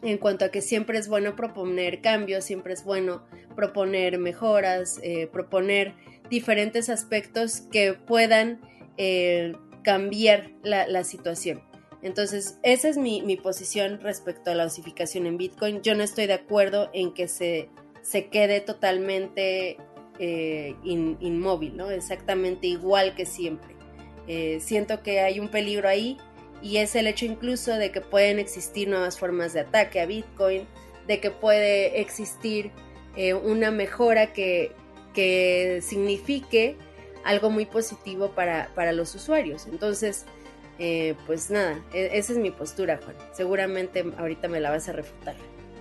en 0.02 0.18
cuanto 0.18 0.46
a 0.46 0.50
que 0.50 0.62
siempre 0.62 0.98
es 0.98 1.08
bueno 1.08 1.36
proponer 1.36 2.02
cambios, 2.02 2.44
siempre 2.44 2.74
es 2.74 2.84
bueno 2.84 3.26
proponer 3.56 4.20
mejoras, 4.20 5.00
eh, 5.02 5.28
proponer 5.28 5.96
diferentes 6.30 6.90
aspectos 6.90 7.62
que 7.72 7.94
puedan 7.94 8.62
eh, 8.98 9.54
cambiar 9.84 10.52
la, 10.64 11.04
situación. 11.04 11.62
Entonces, 12.08 12.58
esa 12.64 12.90
es 12.90 12.98
mi, 12.98 13.36
posición 13.38 14.00
respecto 14.02 14.52
a 14.52 14.56
la 14.56 14.66
osificación 14.66 15.28
en 15.28 15.38
Bitcoin. 15.38 15.82
Yo 15.82 15.94
no 15.94 16.04
estoy 16.04 16.26
de 16.26 16.34
acuerdo 16.34 16.90
en 16.94 17.14
que 17.14 17.28
se, 17.28 17.70
se 18.02 18.28
quede 18.28 18.62
totalmente 18.62 19.78
eh, 20.20 20.76
inmóvil, 20.84 21.78
¿no? 21.78 21.92
Exactamente 21.92 22.68
igual 22.68 23.14
que 23.16 23.26
siempre. 23.26 23.76
siento 24.60 25.04
que 25.04 25.20
hay 25.20 25.40
un 25.40 25.50
peligro 25.50 25.88
ahí 25.88 26.18
y 26.62 26.78
es 26.78 26.96
el 26.96 27.08
hecho 27.08 27.26
incluso 27.26 27.74
de 27.74 27.92
que 27.92 28.02
pueden 28.02 28.40
existir 28.40 28.88
nuevas 28.88 29.20
formas 29.20 29.54
de 29.54 29.62
ataque 29.62 30.02
a 30.02 30.06
Bitcoin, 30.06 30.68
de 31.08 31.20
que 31.20 31.32
puede 31.32 32.02
existir 32.02 32.72
eh, 33.16 33.34
una 33.34 33.72
mejora 33.72 34.34
que, 34.34 34.72
que, 35.14 35.80
signifique 35.82 36.76
algo 37.24 37.50
muy 37.50 37.66
positivo 37.66 38.32
para, 38.32 38.72
para 38.76 38.92
los 38.92 39.14
usuarios. 39.16 39.68
Entonces, 39.68 40.26
eh, 40.80 41.16
pues 41.26 41.50
nada, 41.50 41.80
e, 41.94 42.10
esa 42.14 42.34
es 42.34 42.40
mi 42.40 42.52
postura, 42.52 43.00
Juan. 43.04 43.16
Seguramente 43.34 44.06
ahorita 44.18 44.48
me 44.48 44.60
la 44.60 44.70
vas 44.70 44.90
a 44.90 44.94
refutar. 44.94 45.36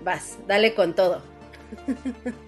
Vas, 0.04 0.38
dale 0.46 0.74
con 0.74 0.94
todo. 0.94 1.22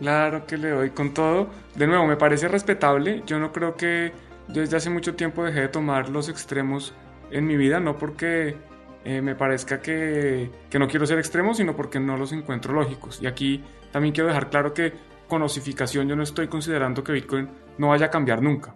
Claro 0.00 0.44
que 0.46 0.56
le 0.56 0.70
doy 0.70 0.90
con 0.90 1.14
todo. 1.14 1.48
De 1.76 1.86
nuevo, 1.86 2.06
me 2.06 2.16
parece 2.16 2.48
respetable. 2.48 3.22
Yo 3.26 3.38
no 3.38 3.52
creo 3.52 3.76
que 3.76 4.12
yo 4.48 4.60
desde 4.60 4.76
hace 4.76 4.90
mucho 4.90 5.14
tiempo 5.14 5.44
dejé 5.44 5.60
de 5.60 5.68
tomar 5.68 6.08
los 6.08 6.28
extremos 6.28 6.94
en 7.30 7.46
mi 7.46 7.56
vida, 7.56 7.80
no 7.80 7.96
porque 7.96 8.56
eh, 9.04 9.22
me 9.22 9.34
parezca 9.34 9.80
que, 9.80 10.50
que, 10.68 10.78
no 10.78 10.88
quiero 10.88 11.06
ser 11.06 11.18
extremo, 11.18 11.54
sino 11.54 11.74
porque 11.76 12.00
no 12.00 12.16
los 12.16 12.32
encuentro 12.32 12.74
lógicos. 12.74 13.22
Y 13.22 13.26
aquí 13.26 13.62
también 13.92 14.12
quiero 14.12 14.28
dejar 14.28 14.50
claro 14.50 14.74
que 14.74 14.92
con 15.28 15.42
osificación 15.42 16.08
yo 16.08 16.16
no 16.16 16.22
estoy 16.22 16.48
considerando 16.48 17.02
que 17.02 17.12
Bitcoin 17.12 17.48
no 17.78 17.88
vaya 17.88 18.06
a 18.06 18.10
cambiar 18.10 18.42
nunca, 18.42 18.74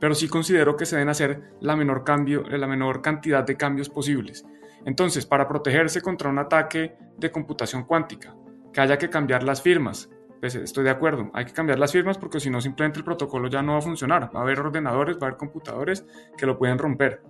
pero 0.00 0.14
sí 0.14 0.28
considero 0.28 0.76
que 0.76 0.86
se 0.86 0.96
deben 0.96 1.08
hacer 1.08 1.54
la 1.60 1.76
menor, 1.76 2.04
cambio, 2.04 2.42
la 2.42 2.66
menor 2.66 3.02
cantidad 3.02 3.44
de 3.44 3.56
cambios 3.56 3.88
posibles. 3.88 4.44
Entonces, 4.84 5.26
para 5.26 5.48
protegerse 5.48 6.00
contra 6.00 6.30
un 6.30 6.38
ataque 6.38 6.96
de 7.16 7.30
computación 7.30 7.84
cuántica, 7.84 8.34
que 8.72 8.80
haya 8.80 8.98
que 8.98 9.10
cambiar 9.10 9.42
las 9.42 9.60
firmas, 9.60 10.08
pues 10.40 10.54
estoy 10.54 10.84
de 10.84 10.90
acuerdo, 10.90 11.30
hay 11.34 11.44
que 11.44 11.52
cambiar 11.52 11.78
las 11.78 11.92
firmas 11.92 12.16
porque 12.16 12.38
si 12.38 12.48
no 12.48 12.60
simplemente 12.60 13.00
el 13.00 13.04
protocolo 13.04 13.48
ya 13.48 13.60
no 13.62 13.72
va 13.72 13.78
a 13.78 13.82
funcionar, 13.82 14.30
va 14.34 14.40
a 14.40 14.42
haber 14.42 14.60
ordenadores, 14.60 15.16
va 15.16 15.22
a 15.22 15.26
haber 15.26 15.36
computadores 15.36 16.06
que 16.36 16.46
lo 16.46 16.56
pueden 16.58 16.78
romper. 16.78 17.22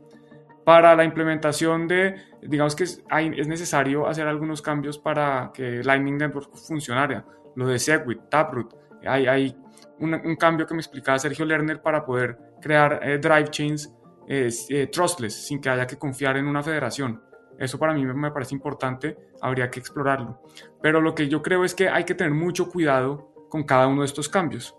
Para 0.68 0.94
la 0.94 1.02
implementación 1.02 1.88
de, 1.88 2.14
digamos 2.42 2.76
que 2.76 2.84
es, 2.84 3.02
necesario 3.48 4.06
hacer 4.06 4.26
algunos 4.26 4.60
cambios 4.60 4.98
para 4.98 5.50
que 5.54 5.82
Lightning 5.82 6.18
Network 6.18 6.54
funcionara. 6.54 7.24
Lo 7.56 7.66
de 7.66 7.78
Segwit, 7.78 8.28
Taproot. 8.28 8.74
Hay, 9.06 9.56
un, 9.98 10.36
cambio 10.36 10.66
que 10.66 10.74
me 10.74 10.80
explicaba 10.80 11.18
Sergio 11.18 11.46
Lerner 11.46 11.80
para 11.80 12.04
poder 12.04 12.36
crear 12.60 13.00
eh, 13.02 13.16
drive 13.16 13.48
chains 13.48 13.90
eh, 14.28 14.90
trustless 14.92 15.46
sin 15.46 15.58
que 15.58 15.70
haya 15.70 15.86
que 15.86 15.96
confiar 15.96 16.36
en 16.36 16.46
una 16.46 16.62
federación. 16.62 17.22
Eso 17.58 17.78
para 17.78 17.94
mí 17.94 18.04
me 18.04 18.30
parece 18.30 18.54
importante, 18.54 19.16
habría 19.40 19.70
que 19.70 19.80
explorarlo. 19.80 20.42
Pero 20.82 21.00
lo 21.00 21.14
que 21.14 21.28
yo 21.28 21.40
creo 21.40 21.64
es 21.64 21.74
que 21.74 21.88
hay 21.88 22.04
que 22.04 22.14
tener 22.14 22.34
mucho 22.34 22.68
cuidado 22.68 23.32
con 23.48 23.62
cada 23.62 23.86
uno 23.86 24.02
de 24.02 24.06
estos 24.06 24.28
cambios, 24.28 24.76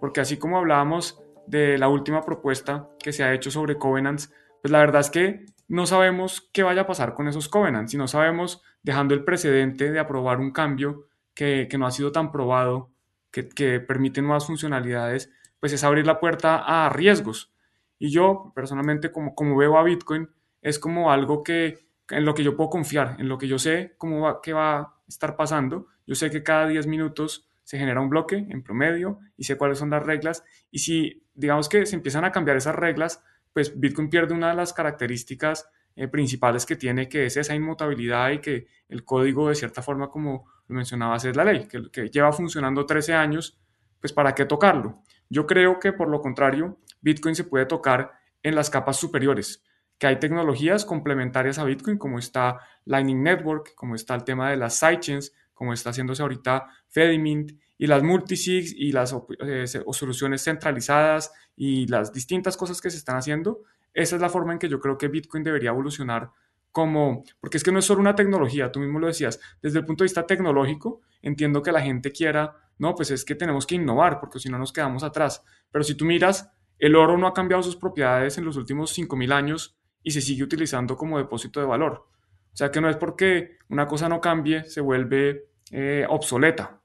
porque 0.00 0.20
así 0.20 0.36
como 0.36 0.58
hablábamos 0.58 1.22
de 1.46 1.78
la 1.78 1.86
última 1.86 2.24
propuesta 2.24 2.88
que 2.98 3.12
se 3.12 3.22
ha 3.22 3.32
hecho 3.32 3.52
sobre 3.52 3.76
covenants, 3.76 4.32
pues 4.62 4.72
la 4.72 4.78
verdad 4.78 5.00
es 5.00 5.10
que 5.10 5.46
no 5.68 5.86
sabemos 5.86 6.48
qué 6.52 6.62
vaya 6.62 6.82
a 6.82 6.86
pasar 6.86 7.14
con 7.14 7.28
esos 7.28 7.48
covenants, 7.48 7.92
y 7.94 7.98
no 7.98 8.08
sabemos, 8.08 8.62
dejando 8.82 9.14
el 9.14 9.24
precedente 9.24 9.90
de 9.90 9.98
aprobar 9.98 10.40
un 10.40 10.50
cambio 10.50 11.06
que, 11.34 11.68
no 11.78 11.86
ha 11.86 11.90
sido 11.90 12.10
tan 12.10 12.32
probado, 12.32 12.90
que, 13.30 13.48
que, 13.48 13.78
permite 13.80 14.22
nuevas 14.22 14.46
funcionalidades, 14.46 15.30
pues 15.60 15.72
es 15.72 15.84
abrir 15.84 16.06
la 16.06 16.20
puerta 16.20 16.56
a 16.56 16.88
riesgos. 16.88 17.52
Y 17.98 18.10
yo, 18.10 18.52
personalmente, 18.54 19.12
como, 19.12 19.34
como 19.34 19.56
veo 19.56 19.76
a 19.76 19.82
Bitcoin, 19.82 20.30
es 20.62 20.78
como 20.78 21.12
algo 21.12 21.42
que, 21.42 21.86
en 22.10 22.24
lo 22.24 22.34
que 22.34 22.42
yo 22.42 22.56
puedo 22.56 22.70
confiar, 22.70 23.16
en 23.18 23.28
lo 23.28 23.38
que 23.38 23.48
yo 23.48 23.58
sé 23.58 23.94
cómo 23.98 24.22
va, 24.22 24.40
qué 24.42 24.52
va 24.52 24.78
a 24.78 24.94
estar 25.06 25.36
pasando. 25.36 25.86
Yo 26.06 26.14
sé 26.14 26.30
que 26.30 26.42
cada 26.42 26.66
10 26.66 26.86
minutos 26.86 27.48
se 27.64 27.78
genera 27.78 28.00
un 28.00 28.08
bloque 28.08 28.46
en 28.48 28.62
promedio 28.62 29.18
y 29.36 29.44
sé 29.44 29.56
cuáles 29.56 29.78
son 29.78 29.90
las 29.90 30.02
reglas. 30.02 30.44
Y 30.70 30.78
si, 30.78 31.22
digamos 31.34 31.68
que 31.68 31.86
se 31.86 31.96
empiezan 31.96 32.24
a 32.24 32.32
cambiar 32.32 32.56
esas 32.56 32.74
reglas, 32.74 33.22
pues 33.52 33.78
Bitcoin 33.78 34.10
pierde 34.10 34.34
una 34.34 34.50
de 34.50 34.56
las 34.56 34.72
características 34.72 35.68
eh, 35.96 36.08
principales 36.08 36.64
que 36.64 36.76
tiene, 36.76 37.08
que 37.08 37.26
es 37.26 37.36
esa 37.36 37.54
inmutabilidad 37.54 38.30
y 38.30 38.38
que 38.38 38.66
el 38.88 39.04
código 39.04 39.48
de 39.48 39.54
cierta 39.54 39.82
forma, 39.82 40.10
como 40.10 40.46
lo 40.68 40.76
mencionabas, 40.76 41.24
es 41.24 41.36
la 41.36 41.44
ley, 41.44 41.66
que, 41.66 41.90
que 41.90 42.08
lleva 42.08 42.32
funcionando 42.32 42.86
13 42.86 43.14
años, 43.14 43.58
pues 44.00 44.12
para 44.12 44.34
qué 44.34 44.44
tocarlo. 44.44 45.02
Yo 45.28 45.46
creo 45.46 45.78
que 45.78 45.92
por 45.92 46.08
lo 46.08 46.20
contrario, 46.20 46.78
Bitcoin 47.00 47.34
se 47.34 47.44
puede 47.44 47.66
tocar 47.66 48.12
en 48.42 48.54
las 48.54 48.70
capas 48.70 48.96
superiores, 48.96 49.64
que 49.98 50.06
hay 50.06 50.20
tecnologías 50.20 50.84
complementarias 50.84 51.58
a 51.58 51.64
Bitcoin, 51.64 51.98
como 51.98 52.18
está 52.18 52.60
Lightning 52.84 53.22
Network, 53.22 53.74
como 53.74 53.94
está 53.94 54.14
el 54.14 54.24
tema 54.24 54.50
de 54.50 54.56
las 54.56 54.78
sidechains, 54.78 55.32
como 55.52 55.72
está 55.72 55.90
haciéndose 55.90 56.22
ahorita 56.22 56.68
Fedimint, 56.88 57.52
y 57.78 57.86
las 57.86 58.02
multisigs 58.02 58.74
y 58.76 58.92
las 58.92 59.16
eh, 59.40 59.66
soluciones 59.66 60.42
centralizadas 60.42 61.32
y 61.56 61.86
las 61.86 62.12
distintas 62.12 62.56
cosas 62.56 62.80
que 62.80 62.90
se 62.90 62.98
están 62.98 63.16
haciendo. 63.16 63.62
Esa 63.94 64.16
es 64.16 64.22
la 64.22 64.28
forma 64.28 64.52
en 64.52 64.58
que 64.58 64.68
yo 64.68 64.80
creo 64.80 64.98
que 64.98 65.08
Bitcoin 65.08 65.44
debería 65.44 65.70
evolucionar 65.70 66.30
como, 66.72 67.24
porque 67.40 67.56
es 67.56 67.64
que 67.64 67.72
no 67.72 67.78
es 67.78 67.84
solo 67.84 68.00
una 68.00 68.14
tecnología, 68.14 68.70
tú 68.70 68.80
mismo 68.80 68.98
lo 68.98 69.06
decías, 69.06 69.40
desde 69.62 69.78
el 69.78 69.84
punto 69.84 70.04
de 70.04 70.06
vista 70.06 70.26
tecnológico, 70.26 71.00
entiendo 71.22 71.62
que 71.62 71.72
la 71.72 71.80
gente 71.80 72.12
quiera, 72.12 72.54
no, 72.78 72.94
pues 72.94 73.10
es 73.10 73.24
que 73.24 73.34
tenemos 73.34 73.66
que 73.66 73.76
innovar, 73.76 74.20
porque 74.20 74.38
si 74.38 74.48
no 74.48 74.58
nos 74.58 74.72
quedamos 74.72 75.02
atrás. 75.02 75.42
Pero 75.70 75.82
si 75.82 75.94
tú 75.94 76.04
miras, 76.04 76.50
el 76.78 76.94
oro 76.94 77.16
no 77.16 77.26
ha 77.26 77.32
cambiado 77.32 77.62
sus 77.62 77.76
propiedades 77.76 78.38
en 78.38 78.44
los 78.44 78.56
últimos 78.56 78.96
5.000 78.96 79.32
años 79.32 79.76
y 80.02 80.10
se 80.12 80.20
sigue 80.20 80.44
utilizando 80.44 80.96
como 80.96 81.18
depósito 81.18 81.58
de 81.58 81.66
valor. 81.66 82.06
O 82.52 82.56
sea 82.56 82.70
que 82.70 82.80
no 82.80 82.88
es 82.88 82.96
porque 82.96 83.58
una 83.68 83.86
cosa 83.86 84.08
no 84.08 84.20
cambie, 84.20 84.64
se 84.64 84.80
vuelve 84.80 85.48
eh, 85.70 86.06
obsoleta. 86.08 86.77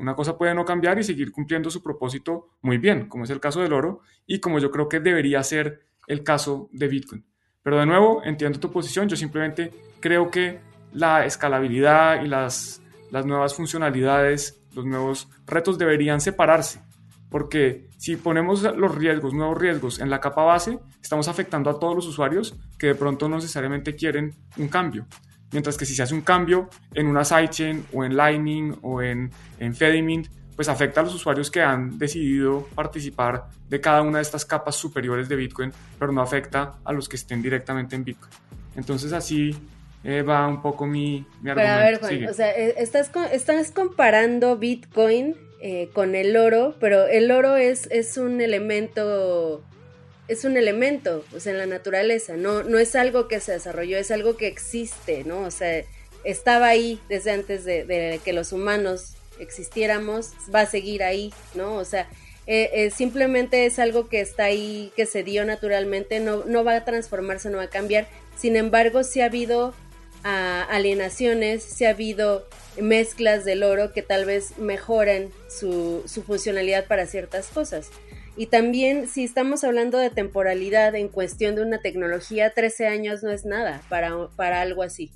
Una 0.00 0.14
cosa 0.14 0.38
puede 0.38 0.54
no 0.54 0.64
cambiar 0.64 0.98
y 0.98 1.04
seguir 1.04 1.30
cumpliendo 1.30 1.70
su 1.70 1.82
propósito 1.82 2.56
muy 2.62 2.78
bien, 2.78 3.06
como 3.06 3.24
es 3.24 3.30
el 3.30 3.38
caso 3.38 3.60
del 3.60 3.74
oro 3.74 4.00
y 4.26 4.40
como 4.40 4.58
yo 4.58 4.70
creo 4.70 4.88
que 4.88 4.98
debería 4.98 5.42
ser 5.42 5.82
el 6.06 6.24
caso 6.24 6.70
de 6.72 6.88
Bitcoin. 6.88 7.26
Pero 7.62 7.78
de 7.78 7.84
nuevo, 7.84 8.22
entiendo 8.24 8.58
tu 8.58 8.72
posición, 8.72 9.10
yo 9.10 9.16
simplemente 9.16 9.70
creo 10.00 10.30
que 10.30 10.58
la 10.94 11.26
escalabilidad 11.26 12.24
y 12.24 12.28
las, 12.28 12.80
nuevas 13.12 13.54
funcionalidades, 13.54 14.62
los 14.74 14.86
nuevos 14.86 15.28
retos 15.46 15.76
deberían 15.76 16.22
separarse, 16.22 16.80
porque 17.28 17.86
si 17.98 18.16
ponemos 18.16 18.62
los 18.62 18.94
riesgos, 18.94 19.34
nuevos 19.34 19.58
riesgos 19.58 20.00
en 20.00 20.08
la 20.08 20.18
capa 20.18 20.44
base, 20.44 20.78
estamos 21.02 21.28
afectando 21.28 21.68
a 21.68 21.78
todos 21.78 21.94
los 21.94 22.06
usuarios 22.06 22.56
que 22.78 22.86
de 22.86 22.94
pronto 22.94 23.28
no 23.28 23.36
necesariamente 23.36 23.94
quieren 23.94 24.34
un 24.56 24.68
cambio. 24.68 25.06
Mientras 25.52 25.76
que 25.76 25.84
si 25.84 25.94
se 25.94 26.02
hace 26.02 26.14
un 26.14 26.20
cambio 26.20 26.68
en 26.94 27.06
una 27.06 27.24
sidechain 27.24 27.84
o 27.92 28.04
en 28.04 28.16
Lightning 28.16 28.76
o 28.82 29.02
en, 29.02 29.30
en 29.58 29.74
Fedimint, 29.74 30.28
pues 30.54 30.68
afecta 30.68 31.00
a 31.00 31.04
los 31.04 31.14
usuarios 31.14 31.50
que 31.50 31.62
han 31.62 31.98
decidido 31.98 32.68
participar 32.74 33.46
de 33.68 33.80
cada 33.80 34.02
una 34.02 34.18
de 34.18 34.22
estas 34.22 34.44
capas 34.44 34.76
superiores 34.76 35.28
de 35.28 35.36
Bitcoin, 35.36 35.72
pero 35.98 36.12
no 36.12 36.20
afecta 36.20 36.74
a 36.84 36.92
los 36.92 37.08
que 37.08 37.16
estén 37.16 37.40
directamente 37.40 37.96
en 37.96 38.04
Bitcoin. 38.04 38.30
Entonces 38.76 39.12
así 39.12 39.56
eh, 40.04 40.22
va 40.22 40.46
un 40.46 40.60
poco 40.60 40.86
mi, 40.86 41.24
mi 41.40 41.50
argumento. 41.50 41.56
Pero 41.56 41.68
a 41.68 41.78
ver, 41.78 41.98
Juan, 41.98 42.28
o 42.28 42.34
sea, 42.34 42.50
eh, 42.50 42.74
estás, 42.78 43.10
estás 43.32 43.70
comparando 43.70 44.56
Bitcoin 44.56 45.34
eh, 45.62 45.90
con 45.92 46.14
el 46.14 46.36
oro, 46.36 46.74
pero 46.78 47.06
el 47.06 47.30
oro 47.30 47.56
es, 47.56 47.86
es 47.90 48.16
un 48.16 48.40
elemento 48.40 49.62
es 50.30 50.44
un 50.44 50.56
elemento, 50.56 51.24
o 51.34 51.40
sea, 51.40 51.52
en 51.52 51.58
la 51.58 51.66
naturaleza, 51.66 52.36
no, 52.36 52.62
no 52.62 52.78
es 52.78 52.94
algo 52.94 53.28
que 53.28 53.40
se 53.40 53.52
desarrolló, 53.52 53.98
es 53.98 54.10
algo 54.10 54.36
que 54.36 54.46
existe, 54.46 55.24
¿no? 55.24 55.40
O 55.40 55.50
sea, 55.50 55.84
estaba 56.24 56.68
ahí 56.68 57.00
desde 57.08 57.32
antes 57.32 57.64
de 57.64 58.20
que 58.24 58.32
los 58.32 58.52
humanos 58.52 59.14
existiéramos, 59.40 60.32
va 60.54 60.60
a 60.60 60.66
seguir 60.66 61.02
ahí, 61.02 61.32
¿no? 61.54 61.74
O 61.74 61.84
sea, 61.84 62.08
eh, 62.46 62.70
eh, 62.72 62.90
simplemente 62.90 63.66
es 63.66 63.78
algo 63.78 64.08
que 64.08 64.20
está 64.20 64.44
ahí, 64.44 64.92
que 64.96 65.06
se 65.06 65.22
dio 65.22 65.44
naturalmente, 65.44 66.20
no, 66.20 66.44
no 66.44 66.64
va 66.64 66.76
a 66.76 66.84
transformarse, 66.84 67.50
no 67.50 67.58
va 67.58 67.64
a 67.64 67.70
cambiar. 67.70 68.08
Sin 68.36 68.56
embargo, 68.56 69.04
sí 69.04 69.20
ha 69.20 69.26
habido 69.26 69.74
ah, 70.24 70.66
alienaciones, 70.70 71.62
sí 71.62 71.84
ha 71.84 71.90
habido 71.90 72.48
mezclas 72.80 73.44
del 73.44 73.62
oro 73.62 73.92
que 73.92 74.02
tal 74.02 74.24
vez 74.24 74.58
mejoren 74.58 75.30
su, 75.48 76.02
su 76.06 76.22
funcionalidad 76.22 76.86
para 76.86 77.06
ciertas 77.06 77.48
cosas. 77.48 77.90
Y 78.40 78.46
también 78.46 79.06
si 79.06 79.22
estamos 79.22 79.64
hablando 79.64 79.98
de 79.98 80.08
temporalidad 80.08 80.94
en 80.94 81.08
cuestión 81.08 81.56
de 81.56 81.60
una 81.60 81.82
tecnología, 81.82 82.48
13 82.54 82.86
años 82.86 83.22
no 83.22 83.30
es 83.30 83.44
nada 83.44 83.82
para, 83.90 84.28
para 84.34 84.62
algo 84.62 84.82
así. 84.82 85.10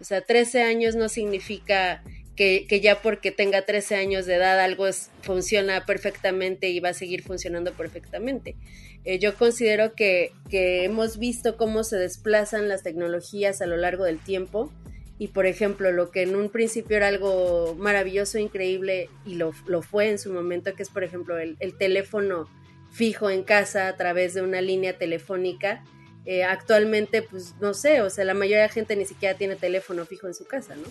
O 0.00 0.02
sea, 0.02 0.22
13 0.22 0.64
años 0.64 0.96
no 0.96 1.08
significa 1.08 2.02
que, 2.34 2.66
ya 2.82 3.00
porque 3.00 3.30
tenga 3.30 3.62
13 3.62 3.94
años 3.94 4.26
de 4.26 4.34
edad 4.34 4.58
algo 4.58 4.86
funciona 5.22 5.86
perfectamente 5.86 6.68
y 6.68 6.80
va 6.80 6.88
a 6.88 6.94
seguir 6.94 7.22
funcionando 7.22 7.72
perfectamente. 7.74 8.56
Eh, 9.04 9.20
yo 9.20 9.36
considero 9.36 9.94
que, 9.94 10.32
hemos 10.50 11.20
visto 11.20 11.56
cómo 11.56 11.84
se 11.84 11.96
desplazan 11.96 12.68
las 12.68 12.82
tecnologías 12.82 13.62
a 13.62 13.66
lo 13.66 13.76
largo 13.76 14.02
del 14.02 14.18
tiempo 14.18 14.72
y 15.16 15.28
por 15.28 15.46
ejemplo 15.46 15.92
lo 15.92 16.10
que 16.10 16.22
en 16.22 16.34
un 16.34 16.50
principio 16.50 16.96
era 16.96 17.06
algo 17.06 17.76
maravilloso, 17.78 18.38
increíble 18.38 19.10
y 19.24 19.36
lo, 19.36 19.52
fue 19.82 20.10
en 20.10 20.18
su 20.18 20.32
momento, 20.32 20.74
que 20.74 20.82
es 20.82 20.90
por 20.90 21.04
ejemplo 21.04 21.38
el, 21.38 21.56
teléfono 21.78 22.48
fijo 22.94 23.28
en 23.28 23.42
casa 23.42 23.88
a 23.88 23.96
través 23.96 24.34
de 24.34 24.42
una 24.42 24.60
línea 24.60 24.96
telefónica. 24.96 25.84
Eh, 26.26 26.44
actualmente, 26.44 27.22
pues 27.22 27.54
no 27.60 27.74
sé, 27.74 28.00
o 28.00 28.08
sea, 28.08 28.24
la 28.24 28.34
mayoría 28.34 28.62
de 28.62 28.68
la 28.68 28.72
gente 28.72 28.96
ni 28.96 29.04
siquiera 29.04 29.36
tiene 29.36 29.56
teléfono 29.56 30.06
fijo 30.06 30.26
en 30.26 30.34
su 30.34 30.46
casa, 30.46 30.76
¿no? 30.76 30.86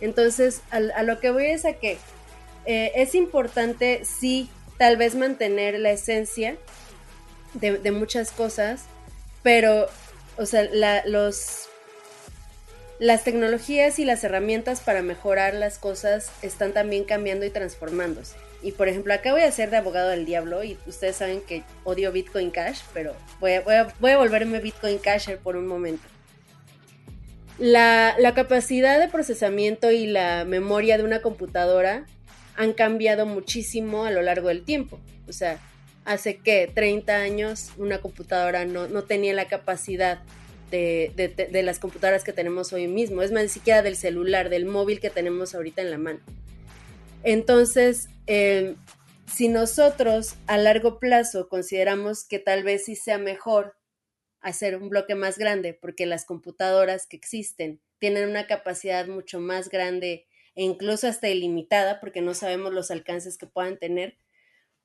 Entonces, 0.00 0.60
a, 0.70 1.02
lo 1.02 1.18
que 1.18 1.30
voy 1.30 1.46
es 1.46 1.64
a 1.64 1.72
que 1.72 1.96
eh, 2.66 2.92
es 2.94 3.14
importante, 3.14 4.02
sí, 4.04 4.50
tal 4.76 4.98
vez 4.98 5.14
mantener 5.14 5.80
la 5.80 5.90
esencia 5.90 6.56
de, 7.54 7.90
muchas 7.90 8.32
cosas, 8.32 8.84
pero, 9.42 9.88
o 10.36 10.44
sea, 10.44 10.68
los, 11.06 11.68
las 12.98 13.24
tecnologías 13.24 13.98
y 13.98 14.04
las 14.04 14.22
herramientas 14.22 14.80
para 14.80 15.00
mejorar 15.00 15.54
las 15.54 15.78
cosas 15.78 16.30
están 16.42 16.74
también 16.74 17.04
cambiando 17.04 17.46
y 17.46 17.50
transformándose. 17.50 18.36
Y 18.62 18.72
por 18.72 18.88
ejemplo, 18.88 19.12
acá 19.14 19.32
voy 19.32 19.42
a 19.42 19.52
ser 19.52 19.70
de 19.70 19.76
abogado 19.76 20.08
del 20.08 20.24
diablo 20.24 20.64
y 20.64 20.78
ustedes 20.86 21.16
saben 21.16 21.40
que 21.40 21.62
odio 21.84 22.10
Bitcoin 22.12 22.50
Cash, 22.50 22.80
pero 22.92 23.14
voy 23.40 23.52
a, 23.52 23.60
voy 23.60 23.74
a, 23.74 23.94
voy 24.00 24.10
a 24.12 24.18
volverme 24.18 24.60
Bitcoin 24.60 24.98
Casher 24.98 25.38
por 25.38 25.56
un 25.56 25.66
momento. 25.66 26.06
La, 27.58 28.32
capacidad 28.34 29.00
de 29.00 29.08
procesamiento 29.08 29.90
y 29.90 30.06
la 30.06 30.44
memoria 30.44 30.98
de 30.98 31.04
una 31.04 31.22
computadora 31.22 32.04
han 32.54 32.74
cambiado 32.74 33.24
muchísimo 33.24 34.04
a 34.04 34.10
lo 34.10 34.20
largo 34.20 34.48
del 34.48 34.62
tiempo. 34.62 35.00
O 35.26 35.32
sea, 35.32 35.58
hace 36.04 36.36
que 36.36 36.70
30 36.72 37.16
años 37.16 37.70
una 37.78 37.98
computadora 37.98 38.66
no, 38.66 39.02
tenía 39.04 39.32
la 39.32 39.46
capacidad 39.46 40.20
de, 40.70 41.62
las 41.64 41.78
computadoras 41.78 42.24
que 42.24 42.34
tenemos 42.34 42.74
hoy 42.74 42.88
mismo. 42.88 43.22
Es 43.22 43.32
más, 43.32 43.42
ni 43.42 43.48
siquiera 43.48 43.82
del 43.82 43.96
celular, 43.96 44.50
del 44.50 44.66
móvil 44.66 45.00
que 45.00 45.08
tenemos 45.08 45.54
ahorita 45.54 45.80
en 45.80 45.90
la 45.90 45.98
mano. 45.98 46.20
Entonces, 47.22 48.10
eh, 48.26 48.76
si 49.26 49.48
nosotros 49.48 50.36
a 50.46 50.56
largo 50.58 50.98
plazo 50.98 51.48
consideramos 51.48 52.24
que 52.24 52.38
tal 52.38 52.62
vez 52.62 52.84
sí 52.84 52.96
sea 52.96 53.18
mejor 53.18 53.76
hacer 54.40 54.76
un 54.76 54.88
bloque 54.88 55.14
más 55.14 55.38
grande, 55.38 55.74
porque 55.74 56.06
las 56.06 56.24
computadoras 56.24 57.06
que 57.06 57.16
existen 57.16 57.80
tienen 57.98 58.28
una 58.28 58.46
capacidad 58.46 59.06
mucho 59.06 59.40
más 59.40 59.68
grande 59.68 60.26
e 60.54 60.62
incluso 60.62 61.06
hasta 61.08 61.28
ilimitada, 61.28 62.00
porque 62.00 62.22
no 62.22 62.32
sabemos 62.34 62.72
los 62.72 62.90
alcances 62.90 63.36
que 63.36 63.46
puedan 63.46 63.78
tener, 63.78 64.16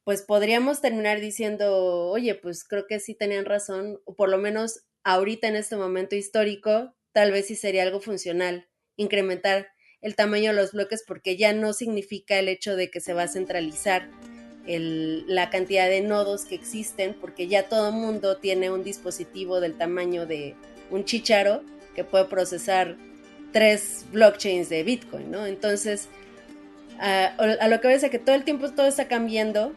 pues 0.03 0.21
podríamos 0.23 0.81
terminar 0.81 1.19
diciendo, 1.19 2.07
oye, 2.09 2.35
pues 2.35 2.63
creo 2.63 2.87
que 2.87 2.99
sí 2.99 3.13
tenían 3.13 3.45
razón, 3.45 4.01
o 4.05 4.15
por 4.15 4.29
lo 4.29 4.37
menos 4.37 4.83
ahorita 5.03 5.47
en 5.47 5.55
este 5.55 5.75
momento 5.75 6.15
histórico, 6.15 6.95
tal 7.11 7.31
vez 7.31 7.47
sí 7.47 7.55
sería 7.55 7.83
algo 7.83 8.01
funcional, 8.01 8.67
incrementar 8.95 9.70
el 10.01 10.15
tamaño 10.15 10.51
de 10.51 10.57
los 10.57 10.71
bloques 10.71 11.03
porque 11.05 11.37
ya 11.37 11.53
no 11.53 11.73
significa 11.73 12.39
el 12.39 12.47
hecho 12.47 12.75
de 12.75 12.89
que 12.89 12.99
se 12.99 13.13
va 13.13 13.23
a 13.23 13.27
centralizar 13.27 14.09
la 14.67 15.49
cantidad 15.49 15.89
de 15.89 16.01
nodos 16.01 16.45
que 16.45 16.55
existen, 16.55 17.15
porque 17.19 17.47
ya 17.47 17.67
todo 17.67 17.89
el 17.89 17.95
mundo 17.95 18.37
tiene 18.37 18.69
un 18.69 18.83
dispositivo 18.83 19.59
del 19.59 19.77
tamaño 19.77 20.25
de 20.25 20.55
un 20.91 21.03
chicharo 21.03 21.63
que 21.95 22.03
puede 22.03 22.25
procesar 22.25 22.95
tres 23.51 24.05
blockchains 24.11 24.69
de 24.69 24.83
Bitcoin, 24.83 25.31
¿no? 25.31 25.45
Entonces, 25.45 26.07
a, 26.99 27.67
lo 27.67 27.81
que 27.81 27.87
ves 27.87 28.03
es 28.03 28.11
que 28.11 28.19
todo 28.19 28.35
el 28.35 28.43
tiempo 28.43 28.69
todo 28.71 28.85
está 28.85 29.07
cambiando 29.07 29.73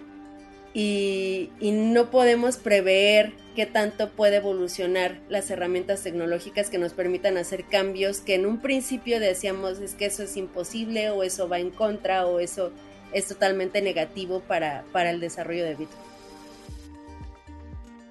y, 0.75 1.51
no 1.63 2.11
podemos 2.11 2.57
prever 2.57 3.33
qué 3.55 3.65
tanto 3.65 4.11
puede 4.11 4.37
evolucionar 4.37 5.21
las 5.29 5.49
herramientas 5.51 6.03
tecnológicas 6.03 6.69
que 6.69 6.79
nos 6.79 6.93
permitan 6.93 7.37
hacer 7.37 7.65
cambios 7.65 8.19
que 8.19 8.35
en 8.35 8.47
un 8.47 8.61
principio 8.61 9.21
decíamos 9.21 9.79
es 9.79 9.95
que 9.95 10.07
eso 10.07 10.25
es 10.25 10.37
imposible 10.37 11.11
o 11.11 11.23
eso 11.23 11.49
va 11.49 11.61
en 11.61 11.71
contra 11.71 12.27
o 12.27 12.41
eso 12.41 12.73
es 13.13 13.29
totalmente 13.29 13.81
negativo 13.81 14.41
para, 14.41 14.83
para 14.91 15.11
el 15.11 15.21
desarrollo 15.21 15.65
de 15.65 15.77
Bitcoin. 15.77 16.05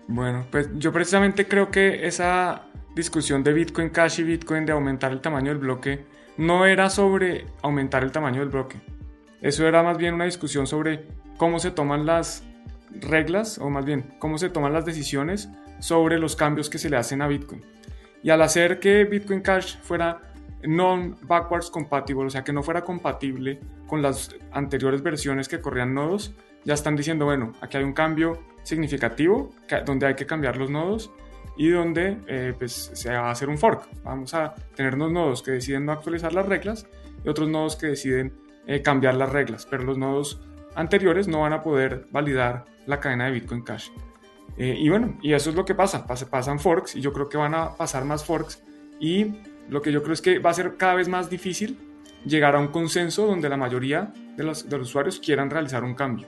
Bueno, 0.08 0.46
pues 0.50 0.70
yo 0.76 0.94
precisamente 0.94 1.46
creo 1.46 1.70
que 1.70 2.08
esa 2.08 2.64
discusión 2.96 3.44
de 3.44 3.52
Bitcoin 3.52 3.90
Cash 3.90 4.22
y 4.22 4.24
Bitcoin 4.24 4.66
de 4.66 4.72
aumentar 4.72 5.12
el 5.12 5.20
tamaño 5.20 5.50
del 5.50 5.58
bloque 5.58 6.06
no 6.38 6.66
era 6.66 6.90
sobre 6.90 7.48
aumentar 7.62 8.04
el 8.04 8.14
tamaño 8.14 8.40
del 8.40 8.50
bloque. 8.50 8.80
Eso 9.42 9.68
era 9.68 9.84
más 9.84 9.98
bien 9.98 10.14
una 10.14 10.26
discusión 10.26 10.68
sobre 10.68 11.06
cómo 11.38 11.60
se 11.60 11.72
toman 11.72 12.06
las 12.06 12.44
reglas, 13.00 13.58
o 13.58 13.70
más 13.70 13.86
bien 13.86 14.16
cómo 14.20 14.38
se 14.38 14.50
toman 14.50 14.74
las 14.74 14.86
decisiones 14.86 15.50
sobre 15.80 16.20
los 16.20 16.36
cambios 16.36 16.70
que 16.70 16.78
se 16.78 16.90
le 16.90 16.98
hacen 16.98 17.22
a 17.22 17.28
Bitcoin. 17.28 17.64
Y 18.22 18.30
al 18.30 18.42
hacer 18.42 18.80
que 18.80 19.04
Bitcoin 19.06 19.42
Cash 19.42 19.78
fuera 19.82 20.22
non-backwards 20.64 21.70
compatible, 21.70 22.26
o 22.26 22.30
sea, 22.30 22.44
que 22.44 22.54
no 22.54 22.64
fuera 22.64 22.84
compatible 22.84 23.60
con 23.88 24.02
las 24.02 24.34
anteriores 24.52 25.02
versiones 25.02 25.48
que 25.48 25.60
corrían 25.60 25.94
nodos, 25.94 26.34
ya 26.64 26.74
están 26.74 26.96
diciendo, 26.96 27.26
bueno, 27.26 27.54
aquí 27.62 27.78
hay 27.78 27.84
un 27.84 27.94
cambio 27.94 28.40
significativo 28.64 29.54
donde 29.86 30.08
hay 30.08 30.16
que 30.16 30.26
cambiar 30.26 30.56
los 30.56 30.70
nodos 30.70 31.12
y 31.58 31.70
donde 31.70 32.18
eh, 32.28 32.54
pues, 32.58 32.92
se 32.94 33.12
va 33.12 33.28
a 33.28 33.32
hacer 33.32 33.50
un 33.50 33.58
fork. 33.58 33.88
Vamos 34.04 34.34
a 34.34 34.56
tener 34.76 34.96
unos 34.96 35.12
nodos 35.12 35.44
que 35.44 35.52
deciden 35.52 35.86
no 35.86 35.92
actualizar 35.92 36.34
las 36.34 36.46
reglas 36.46 36.88
y 37.24 37.30
otros 37.30 37.50
nodos 37.50 37.76
que 37.76 37.88
deciden 37.88 38.34
eh, 38.66 38.82
cambiar 38.82 39.16
las 39.16 39.32
reglas, 39.32 39.68
pero 39.70 39.84
los 39.84 39.98
nodos 39.98 40.42
anteriores 40.76 41.28
no 41.28 41.42
van 41.42 41.54
a 41.54 41.62
poder 41.62 42.08
validar 42.12 42.66
la 42.86 43.00
cadena 43.00 43.26
de 43.26 43.32
Bitcoin 43.32 43.64
Cash. 43.64 43.90
Eh, 44.58 44.76
y 44.78 44.90
bueno, 44.90 45.18
y 45.22 45.34
eso 45.34 45.50
es 45.50 45.56
lo 45.56 45.66
que 45.66 45.74
pasa, 45.74 46.06
pasan 46.06 46.60
forks 46.60 46.96
y 46.96 47.02
yo 47.02 47.12
creo 47.12 47.28
que 47.28 47.38
van 47.38 47.56
a 47.56 47.76
pasar 47.76 48.06
más 48.06 48.24
forks 48.24 48.64
y 49.00 49.34
lo 49.70 49.82
que 49.82 49.92
yo 49.92 50.04
creo 50.04 50.14
es 50.14 50.22
que 50.22 50.40
va 50.40 50.52
a 50.52 50.54
ser 50.54 50.78
cada 50.78 50.94
vez 50.96 51.08
más 51.08 51.30
difícil 51.30 51.80
llegar 52.26 52.56
a 52.56 52.60
un 52.60 52.68
consenso 52.68 53.26
donde 53.26 53.50
la 53.50 53.58
mayoría 53.58 54.14
de 54.38 54.44
los, 54.44 54.70
de 54.70 54.78
los 54.78 54.90
usuarios 54.90 55.20
quieran 55.20 55.50
realizar 55.50 55.84
un 55.84 55.96
cambio. 55.96 56.28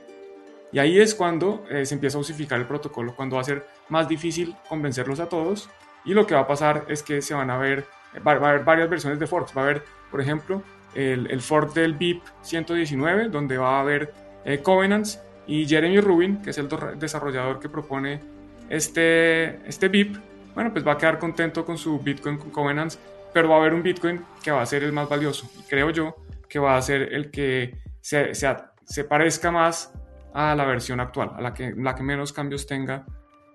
Y 0.72 0.80
ahí 0.80 1.00
es 1.00 1.16
cuando 1.16 1.64
eh, 1.70 1.86
se 1.86 1.96
empieza 1.96 2.18
a 2.18 2.22
osificar 2.22 2.60
el 2.60 2.68
protocolo, 2.68 3.16
cuando 3.16 3.36
va 3.36 3.42
a 3.42 3.46
ser 3.46 3.66
más 3.90 4.10
difícil 4.10 4.56
convencerlos 4.68 5.20
a 5.20 5.30
todos. 5.30 5.70
Y 6.04 6.14
lo 6.14 6.28
que 6.28 6.36
va 6.36 6.42
a 6.42 6.48
pasar 6.48 6.86
es 6.90 7.02
que 7.02 7.22
se 7.22 7.34
van 7.34 7.50
a 7.50 7.58
ver, 7.58 7.86
va, 8.28 8.34
a 8.34 8.50
haber 8.50 8.64
varias 8.64 8.90
versiones 8.90 9.20
de 9.20 9.26
forks. 9.26 9.56
Va 9.56 9.62
a 9.62 9.66
haber, 9.66 9.84
por 10.12 10.20
ejemplo, 10.20 10.62
el, 10.94 11.32
el 11.32 11.42
fork 11.42 11.74
del 11.74 11.94
BIP 11.94 12.22
119, 12.42 13.30
donde 13.30 13.58
va 13.58 13.78
a 13.78 13.82
haber 13.82 14.14
eh, 14.46 14.60
Covenants. 14.60 15.22
Y 15.48 15.68
Jeremy 15.68 16.00
Rubin, 16.00 16.42
que 16.42 16.50
es 16.50 16.58
el 16.58 16.68
desarrollador 16.98 17.60
que 17.60 17.70
propone 17.70 18.20
este, 18.68 19.68
este 19.68 19.90
BIP, 19.90 20.18
bueno, 20.56 20.72
pues 20.72 20.88
va 20.88 20.94
a 20.94 20.98
quedar 20.98 21.20
contento 21.20 21.66
con 21.66 21.78
su 21.78 22.00
Bitcoin 22.00 22.38
con 22.38 22.50
Covenants, 22.50 22.98
pero 23.34 23.50
va 23.50 23.56
a 23.56 23.60
haber 23.60 23.74
un 23.74 23.84
Bitcoin 23.84 24.26
que 24.42 24.50
va 24.50 24.62
a 24.62 24.66
ser 24.66 24.84
el 24.84 24.94
más 24.94 25.08
valioso. 25.08 25.48
Y 25.60 25.64
creo 25.70 25.92
yo 25.92 26.16
que 26.48 26.58
va 26.58 26.78
a 26.78 26.82
ser 26.82 27.14
el 27.14 27.30
que 27.30 27.78
se, 28.02 29.04
parezca 29.08 29.52
más 29.52 29.94
a 30.34 30.56
la 30.56 30.66
versión 30.66 31.00
actual, 31.00 31.32
a 31.36 31.42
la 31.42 31.54
que, 31.54 31.74
la 31.76 31.94
que 31.94 32.04
menos 32.04 32.32
cambios 32.32 32.66
tenga. 32.66 33.06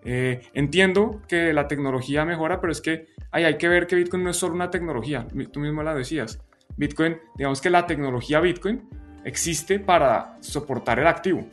Eh, 0.04 0.42
entiendo 0.52 1.22
que 1.26 1.52
la 1.52 1.66
tecnología 1.66 2.24
mejora, 2.24 2.60
pero 2.60 2.72
es 2.72 2.80
que 2.80 3.06
ahí 3.30 3.44
hay 3.44 3.56
que 3.56 3.68
ver 3.68 3.86
que 3.86 3.96
Bitcoin 3.96 4.22
no 4.22 4.30
es 4.30 4.36
solo 4.36 4.54
una 4.54 4.70
tecnología, 4.70 5.26
tú 5.50 5.60
mismo 5.60 5.82
la 5.82 5.94
decías. 5.94 6.38
Bitcoin, 6.76 7.18
digamos 7.36 7.60
que 7.60 7.70
la 7.70 7.86
tecnología 7.86 8.40
Bitcoin 8.40 8.88
existe 9.24 9.78
para 9.78 10.36
soportar 10.40 10.98
el 10.98 11.06
activo. 11.06 11.46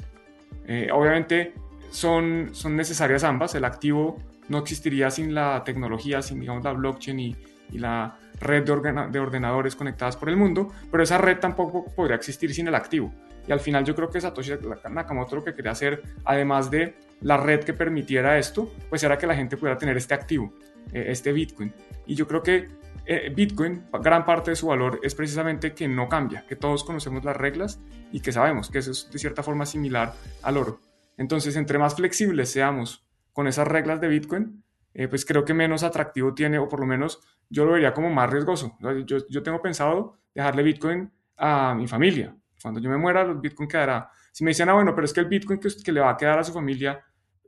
Eh, 0.65 0.89
obviamente 0.91 1.53
son, 1.91 2.49
son 2.53 2.75
necesarias 2.75 3.23
ambas, 3.23 3.55
el 3.55 3.65
activo 3.65 4.17
no 4.49 4.59
existiría 4.59 5.09
sin 5.11 5.33
la 5.33 5.63
tecnología, 5.63 6.21
sin 6.21 6.39
digamos 6.39 6.63
la 6.63 6.73
blockchain 6.73 7.19
y, 7.19 7.35
la 7.73 8.17
red 8.39 8.63
de, 8.63 9.07
de 9.11 9.19
ordenadores 9.19 9.75
conectadas 9.75 10.15
por 10.15 10.29
el 10.29 10.37
mundo, 10.37 10.69
pero 10.89 11.03
esa 11.03 11.17
red 11.17 11.39
tampoco 11.39 11.83
podría 11.93 12.15
existir 12.15 12.53
sin 12.53 12.69
el 12.69 12.75
activo. 12.75 13.13
Y 13.47 13.51
al 13.51 13.59
final 13.59 13.85
yo 13.85 13.95
creo 13.95 14.09
que 14.09 14.19
Satoshi 14.19 14.53
Nakamoto 14.89 15.37
lo 15.37 15.43
que 15.43 15.53
quería 15.53 15.71
hacer, 15.71 16.03
además 16.25 16.69
de 16.69 16.95
la 17.21 17.37
red 17.37 17.63
que 17.63 17.73
permitiera 17.73 18.37
esto, 18.37 18.71
pues 18.89 19.03
era 19.03 19.17
que 19.17 19.25
la 19.25 19.35
gente 19.35 19.57
pudiera 19.57 19.77
tener 19.77 19.97
este 19.97 20.13
activo, 20.13 20.53
eh, 20.91 21.05
este 21.07 21.31
Bitcoin. 21.31 21.73
Y 22.05 22.15
yo 22.15 22.27
creo 22.27 22.43
que 22.43 22.67
eh, 23.09 23.31
Bitcoin, 23.33 23.85
gran 24.03 24.25
parte 24.25 24.51
de 24.51 24.57
su 24.57 24.67
valor 24.67 24.99
es 25.01 25.15
precisamente 25.15 25.73
que 25.73 25.87
no 25.87 26.09
cambia, 26.09 26.45
que 26.45 26.57
todos 26.57 26.83
conocemos 26.83 27.23
las 27.23 27.37
reglas 27.37 27.79
y 28.11 28.19
que 28.19 28.33
sabemos 28.33 28.69
que 28.69 28.79
eso 28.79 28.91
es 28.91 29.09
de 29.09 29.17
cierta 29.17 29.43
forma 29.43 29.65
similar 29.65 30.13
al 30.43 30.57
oro. 30.57 30.81
Entonces, 31.15 31.55
entre 31.55 31.79
más 31.79 31.95
flexibles 31.95 32.51
seamos 32.51 33.07
con 33.31 33.47
esas 33.47 33.65
reglas 33.65 34.01
de 34.01 34.09
Bitcoin, 34.09 34.61
eh, 34.93 35.07
pues 35.07 35.25
creo 35.25 35.45
que 35.45 35.53
menos 35.53 35.83
atractivo 35.83 36.33
tiene, 36.33 36.59
o 36.59 36.67
por 36.67 36.81
lo 36.81 36.85
menos 36.85 37.21
yo 37.49 37.63
lo 37.63 37.71
vería 37.71 37.93
como 37.93 38.09
más 38.09 38.29
riesgoso. 38.29 38.77
Yo, 39.05 39.41
tengo 39.41 39.61
pensado 39.61 40.17
dejarle 40.35 40.63
Bitcoin 40.63 41.09
a 41.37 41.75
mi 41.75 41.87
familia, 41.87 42.35
cuando 42.61 42.81
yo 42.81 42.89
me 42.89 42.97
muera, 42.97 43.21
el 43.21 43.35
Bitcoin 43.35 43.69
quedará. 43.69 44.11
Si 44.33 44.43
me 44.43 44.51
dicen, 44.51 44.67
ah, 44.67 44.73
bueno, 44.73 44.93
pero 44.93 45.05
es 45.05 45.13
que 45.13 45.21
el 45.21 45.27
Bitcoin 45.27 45.59
que, 45.59 45.69
que 45.81 45.91
le 45.93 46.01
va 46.01 46.09
a 46.09 46.17
quedar 46.17 46.39
a 46.39 46.43
su 46.43 46.51
familia, 46.51 47.01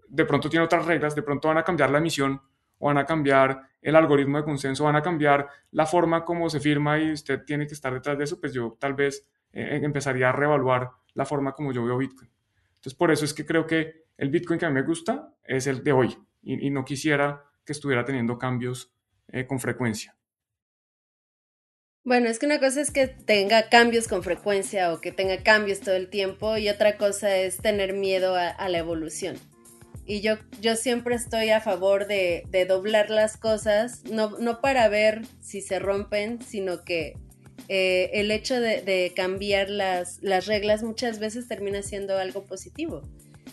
de 0.08 0.24
pronto 0.24 0.50
tiene 0.50 0.64
otras 0.64 0.86
reglas, 0.86 1.16
de 1.16 1.22
pronto 1.22 1.50
van 1.50 1.58
a 1.58 1.64
cambiar 1.64 1.90
la 1.90 1.98
emisión, 1.98 2.42
o 2.80 2.88
van 2.88 2.98
a 2.98 3.06
cambiar 3.06 3.62
el 3.82 3.96
algoritmo 3.96 4.38
de 4.38 4.44
consenso, 4.44 4.84
van 4.84 4.96
a 4.96 5.02
cambiar 5.02 5.48
la 5.72 5.86
forma 5.86 6.26
como 6.26 6.50
se 6.50 6.60
firma 6.60 7.00
y 7.00 7.12
usted 7.12 7.44
tiene 7.46 7.68
que 7.68 7.74
estar 7.74 7.94
detrás 7.94 8.18
de 8.18 8.24
eso, 8.24 8.40
pues 8.40 8.54
yo 8.54 8.76
tal 8.80 8.94
vez 8.94 9.28
eh, 9.54 9.80
empezaría 9.84 10.30
a 10.30 10.32
reevaluar 10.32 10.90
la 11.14 11.26
forma 11.26 11.54
como 11.54 11.72
yo 11.72 11.86
veo 11.86 11.98
Bitcoin. 11.98 12.30
Entonces, 12.70 12.96
por 12.96 13.12
eso 13.12 13.26
es 13.26 13.34
que 13.34 13.46
creo 13.46 13.66
que 13.66 14.06
el 14.18 14.30
Bitcoin 14.30 14.60
que 14.60 14.66
a 14.66 14.70
mí 14.70 14.76
me 14.76 14.84
gusta 14.84 15.34
es 15.44 15.68
el 15.68 15.84
de 15.84 15.92
hoy 15.92 16.18
y, 16.42 16.70
no 16.70 16.86
quisiera 16.86 17.44
que 17.66 17.74
estuviera 17.74 18.06
teniendo 18.06 18.38
cambios 18.38 18.94
eh, 19.28 19.46
con 19.46 19.60
frecuencia. 19.60 20.16
Bueno, 22.04 22.28
es 22.28 22.40
que 22.40 22.46
una 22.46 22.60
cosa 22.60 22.82
es 22.82 22.92
que 22.92 23.08
tenga 23.08 23.70
cambios 23.70 24.08
con 24.08 24.24
frecuencia 24.24 24.94
o 24.94 25.02
que 25.02 25.12
tenga 25.12 25.44
cambios 25.44 25.82
todo 25.82 25.96
el 25.96 26.10
tiempo 26.10 26.58
y 26.58 26.70
otra 26.70 26.98
cosa 26.98 27.36
es 27.36 27.58
tener 27.58 27.94
miedo 27.94 28.36
a, 28.36 28.70
la 28.70 28.78
evolución. 28.78 29.38
Y 30.10 30.22
yo, 30.22 30.40
yo 30.60 30.76
siempre 30.76 31.14
estoy 31.14 31.52
a 31.52 31.62
favor 31.62 32.08
de, 32.08 32.44
doblar 32.68 33.12
las 33.12 33.38
cosas, 33.38 34.04
no, 34.06 34.40
no, 34.40 34.60
para 34.60 34.90
ver 34.90 35.22
si 35.40 35.62
se 35.62 35.78
rompen, 35.78 36.42
sino 36.42 36.84
que 36.84 37.16
eh, 37.68 38.10
el 38.14 38.32
hecho 38.32 38.60
de, 38.60 39.14
cambiar 39.16 39.70
las, 39.70 40.18
las, 40.24 40.48
reglas 40.48 40.82
muchas 40.82 41.20
veces 41.20 41.48
termina 41.48 41.84
siendo 41.84 42.18
algo 42.18 42.44
positivo. 42.48 43.04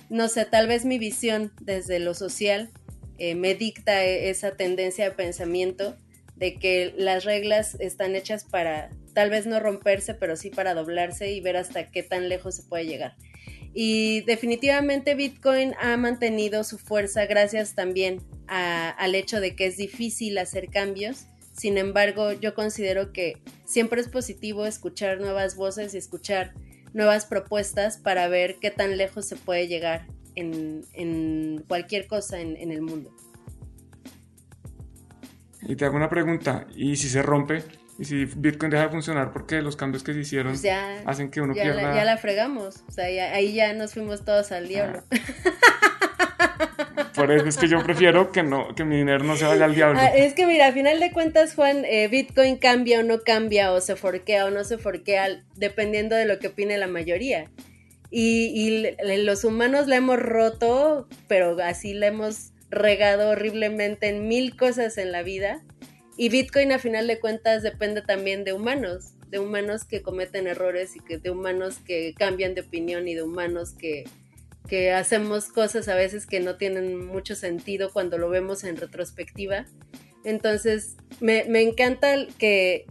No 0.08 0.28
sé, 0.28 0.46
tal 0.46 0.66
vez 0.66 0.86
mi 0.86 0.96
visión 0.96 1.52
desde 1.60 1.98
lo 1.98 2.14
social 2.14 2.70
eh, 3.18 3.34
me 3.34 3.54
dicta 3.54 4.02
esa 4.02 4.52
tendencia 4.52 5.04
de 5.04 5.10
pensamiento 5.10 5.98
de 6.36 6.54
que 6.54 6.94
las 6.96 7.24
reglas 7.24 7.76
están 7.80 8.16
hechas 8.16 8.44
para 8.44 8.88
tal 9.12 9.28
vez 9.28 9.44
no 9.44 9.60
romperse, 9.60 10.14
pero 10.14 10.36
sí 10.36 10.48
para 10.48 10.72
doblarse 10.72 11.32
y 11.32 11.40
ver 11.42 11.58
hasta 11.58 11.90
qué 11.90 12.02
tan 12.02 12.30
lejos 12.30 12.54
se 12.54 12.62
puede 12.62 12.86
llegar. 12.86 13.14
Y 13.78 14.22
definitivamente 14.22 15.14
Bitcoin 15.14 15.74
ha 15.78 15.98
mantenido 15.98 16.64
su 16.64 16.78
fuerza 16.78 17.26
gracias 17.26 17.74
también 17.74 18.22
al 18.46 19.14
hecho 19.14 19.38
de 19.38 19.54
que 19.54 19.66
es 19.66 19.76
difícil 19.76 20.38
hacer 20.38 20.70
cambios. 20.70 21.26
Sin 21.52 21.76
embargo, 21.76 22.32
yo 22.32 22.54
considero 22.54 23.12
que 23.12 23.36
siempre 23.66 24.00
es 24.00 24.08
positivo 24.08 24.64
escuchar 24.64 25.20
nuevas 25.20 25.56
voces 25.56 25.92
y 25.92 25.98
escuchar 25.98 26.54
nuevas 26.94 27.26
propuestas 27.26 27.98
para 27.98 28.28
ver 28.28 28.56
qué 28.62 28.70
tan 28.70 28.96
lejos 28.96 29.26
se 29.26 29.36
puede 29.36 29.68
llegar 29.68 30.06
en, 30.36 31.62
cualquier 31.68 32.06
cosa 32.06 32.40
en 32.40 32.72
el 32.72 32.80
mundo. 32.80 33.14
Y 35.68 35.76
te 35.76 35.84
hago 35.84 35.96
una 35.96 36.08
pregunta, 36.08 36.66
¿y 36.74 36.96
si 36.96 37.10
se 37.10 37.20
rompe? 37.20 37.62
¿Y 37.98 38.04
si 38.04 38.24
Bitcoin 38.26 38.70
deja 38.70 38.84
de 38.84 38.88
funcionar 38.90 39.32
porque 39.32 39.62
los 39.62 39.76
cambios 39.76 40.02
que 40.02 40.12
se 40.12 40.20
hicieron 40.20 40.52
pues 40.52 40.66
hacen 41.06 41.30
que 41.30 41.40
uno 41.40 41.54
ya 41.54 41.62
pierda? 41.62 41.82
La, 41.82 41.94
ya 41.94 42.04
la 42.04 42.16
fregamos, 42.18 42.84
o 42.88 42.92
sea, 42.92 43.06
ahí 43.32 43.54
ya 43.54 43.72
nos 43.72 43.94
fuimos 43.94 44.24
todos 44.24 44.52
al 44.52 44.68
diablo. 44.68 45.02
Ah. 45.10 45.16
Por 47.14 47.32
eso 47.32 47.46
es 47.46 47.56
que 47.56 47.68
yo 47.68 47.82
prefiero 47.82 48.30
que 48.30 48.42
no 48.42 48.74
que 48.74 48.84
mi 48.84 48.98
dinero 48.98 49.24
no 49.24 49.36
se 49.36 49.46
vaya 49.46 49.64
al 49.64 49.74
diablo. 49.74 49.98
Ah, 49.98 50.14
es 50.14 50.34
que 50.34 50.46
mira, 50.46 50.66
a 50.66 50.72
final 50.72 51.00
de 51.00 51.12
cuentas, 51.12 51.54
Juan, 51.54 51.84
eh, 51.86 52.08
Bitcoin 52.08 52.56
cambia 52.56 53.00
o 53.00 53.02
no 53.02 53.20
cambia, 53.22 53.72
o 53.72 53.80
se 53.80 53.96
forquea 53.96 54.44
o 54.46 54.50
no 54.50 54.64
se 54.64 54.76
forquea, 54.76 55.42
dependiendo 55.54 56.14
de 56.14 56.26
lo 56.26 56.38
que 56.38 56.48
opine 56.48 56.76
la 56.76 56.86
mayoría. 56.86 57.50
Y, 58.10 58.52
y 58.54 59.24
los 59.24 59.44
humanos 59.44 59.86
la 59.86 59.96
hemos 59.96 60.18
roto, 60.18 61.08
pero 61.26 61.56
así 61.62 61.94
la 61.94 62.08
hemos 62.08 62.52
regado 62.70 63.30
horriblemente 63.30 64.08
en 64.08 64.28
mil 64.28 64.56
cosas 64.56 64.98
en 64.98 65.12
la 65.12 65.22
vida. 65.22 65.62
Y 66.16 66.28
Bitcoin 66.28 66.72
a 66.72 66.78
final 66.78 67.06
de 67.06 67.20
cuentas 67.20 67.62
depende 67.62 68.02
también 68.02 68.44
de 68.44 68.52
humanos, 68.52 69.12
de 69.28 69.38
humanos 69.38 69.84
que 69.84 70.02
cometen 70.02 70.46
errores 70.46 70.96
y 70.96 71.00
que, 71.00 71.18
de 71.18 71.30
humanos 71.30 71.78
que 71.84 72.14
cambian 72.14 72.54
de 72.54 72.62
opinión 72.62 73.06
y 73.08 73.14
de 73.14 73.22
humanos 73.22 73.74
que, 73.78 74.04
que 74.68 74.92
hacemos 74.92 75.48
cosas 75.48 75.88
a 75.88 75.94
veces 75.94 76.26
que 76.26 76.40
no 76.40 76.56
tienen 76.56 77.06
mucho 77.06 77.34
sentido 77.34 77.92
cuando 77.92 78.18
lo 78.18 78.30
vemos 78.30 78.64
en 78.64 78.76
retrospectiva. 78.76 79.66
Entonces, 80.24 80.96
me, 81.20 81.42
encanta 81.60 82.16
que, 82.38 82.86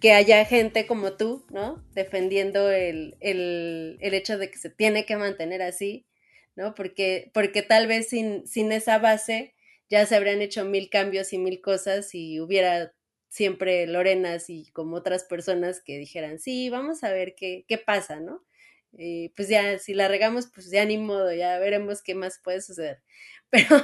que 0.00 0.12
haya 0.12 0.44
gente 0.44 0.86
como 0.86 1.14
tú, 1.14 1.44
¿no? 1.50 1.84
Defendiendo 1.94 2.70
el, 2.70 3.16
el, 3.20 3.98
el, 4.00 4.14
hecho 4.14 4.38
de 4.38 4.50
que 4.50 4.58
se 4.58 4.70
tiene 4.70 5.04
que 5.04 5.16
mantener 5.16 5.60
así 5.60 6.06
¿no? 6.56 6.74
Porque, 6.74 7.30
porque 7.34 7.62
tal 7.62 7.86
vez 7.86 8.08
sin, 8.08 8.46
sin 8.46 8.72
esa 8.72 8.98
base 8.98 9.54
ya 9.88 10.06
se 10.06 10.16
habrían 10.16 10.40
hecho 10.40 10.64
mil 10.64 10.88
cambios 10.90 11.32
y 11.32 11.38
mil 11.38 11.60
cosas 11.60 12.14
y 12.14 12.40
hubiera 12.40 12.92
siempre 13.28 13.86
Lorenas 13.86 14.48
y 14.48 14.70
como 14.72 14.96
otras 14.96 15.24
personas 15.24 15.82
que 15.82 15.98
dijeran, 15.98 16.38
sí, 16.38 16.70
vamos 16.70 17.02
a 17.02 17.12
ver 17.12 17.34
qué, 17.36 17.64
qué 17.66 17.78
pasa, 17.78 18.20
¿no? 18.20 18.44
Y 18.92 19.30
pues 19.30 19.48
ya, 19.48 19.78
si 19.78 19.92
la 19.92 20.06
regamos, 20.06 20.46
pues 20.54 20.70
ya 20.70 20.84
ni 20.84 20.98
modo, 20.98 21.32
ya 21.32 21.58
veremos 21.58 22.02
qué 22.02 22.14
más 22.14 22.40
puede 22.42 22.60
suceder. 22.60 23.02
Pero... 23.50 23.76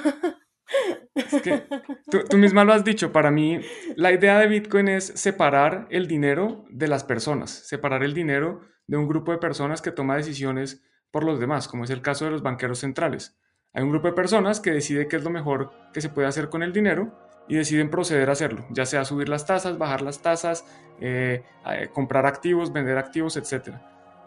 Tú, 2.11 2.25
tú, 2.31 2.37
misma 2.37 2.63
lo 2.63 2.73
has 2.73 2.85
dicho, 2.85 3.13
para 3.13 3.33
mí 3.33 3.59
la 3.97 4.13
idea 4.13 4.39
de 4.39 4.47
Bitcoin 4.47 4.87
es 4.87 5.07
separar 5.07 5.89
el 5.91 6.07
dinero 6.07 6.65
de 6.71 6.87
las 6.87 7.03
personas, 7.03 7.51
separar 7.51 8.05
el 8.05 8.15
dinero 8.15 8.61
de 8.87 8.97
un 8.97 9.09
grupo 9.09 9.33
de 9.33 9.39
personas 9.39 9.83
que 9.83 9.91
toma 9.91 10.17
decisiones 10.17 10.85
por 11.11 11.25
los 11.25 11.41
demás, 11.41 11.67
como 11.67 11.83
es 11.83 11.91
el 11.91 12.03
caso 12.03 12.25
de 12.25 12.31
los 12.31 12.43
banqueros 12.43 12.79
centrales. 12.79 13.37
Hay 13.73 13.85
un 13.85 13.91
grupo 13.91 14.09
de 14.09 14.15
personas 14.15 14.59
que 14.59 14.73
decide 14.73 15.07
qué 15.07 15.17
es 15.17 15.23
lo 15.23 15.31
mejor 15.31 15.71
que 15.93 16.01
se 16.01 16.09
puede 16.09 16.27
hacer 16.27 16.49
con 16.49 16.63
el 16.63 16.73
dinero 16.73 17.13
y 17.47 17.55
deciden 17.55 17.89
proceder 17.89 18.29
a 18.29 18.33
hacerlo, 18.33 18.65
ya 18.71 18.85
sea 18.85 19.05
subir 19.05 19.29
las 19.29 19.47
tasas, 19.47 19.79
bajar 19.79 20.03
las 20.03 20.23
tasas, 20.23 20.65
eh, 21.01 21.45
eh, 21.67 21.89
comprar 21.93 22.27
activos, 22.27 22.73
vender 22.73 22.99
activos, 22.99 23.37
etc. 23.37 23.77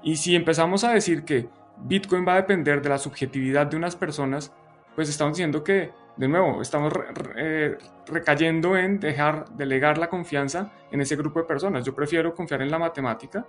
Y 0.01 0.15
si 0.15 0.36
empezamos 0.36 0.86
a 0.86 0.93
decir 0.93 1.25
que 1.25 1.49
Bitcoin 1.77 2.25
va 2.25 2.34
a 2.34 2.38
depender 2.38 2.82
de 2.82 2.89
la 2.89 2.97
subjetividad 2.97 3.67
de 3.67 3.75
unas 3.75 3.97
personas, 3.97 4.53
pues 4.95 5.10
estamos 5.10 5.36
diciendo 5.36 5.63
que, 5.63 5.91
de 6.15 6.27
nuevo, 6.27 6.62
estamos 6.62 6.93
eh, 7.36 7.77
recayendo 8.08 8.77
en 8.77 8.99
dejar, 8.99 9.45
delegar 9.56 9.97
la 9.97 10.08
confianza 10.10 10.71
en 10.91 11.01
ese 11.01 11.17
grupo 11.17 11.39
de 11.39 11.45
personas. 11.45 11.84
Yo 11.84 11.93
prefiero 11.93 12.34
confiar 12.34 12.62
en 12.62 12.71
la 12.71 12.79
matemática 12.79 13.45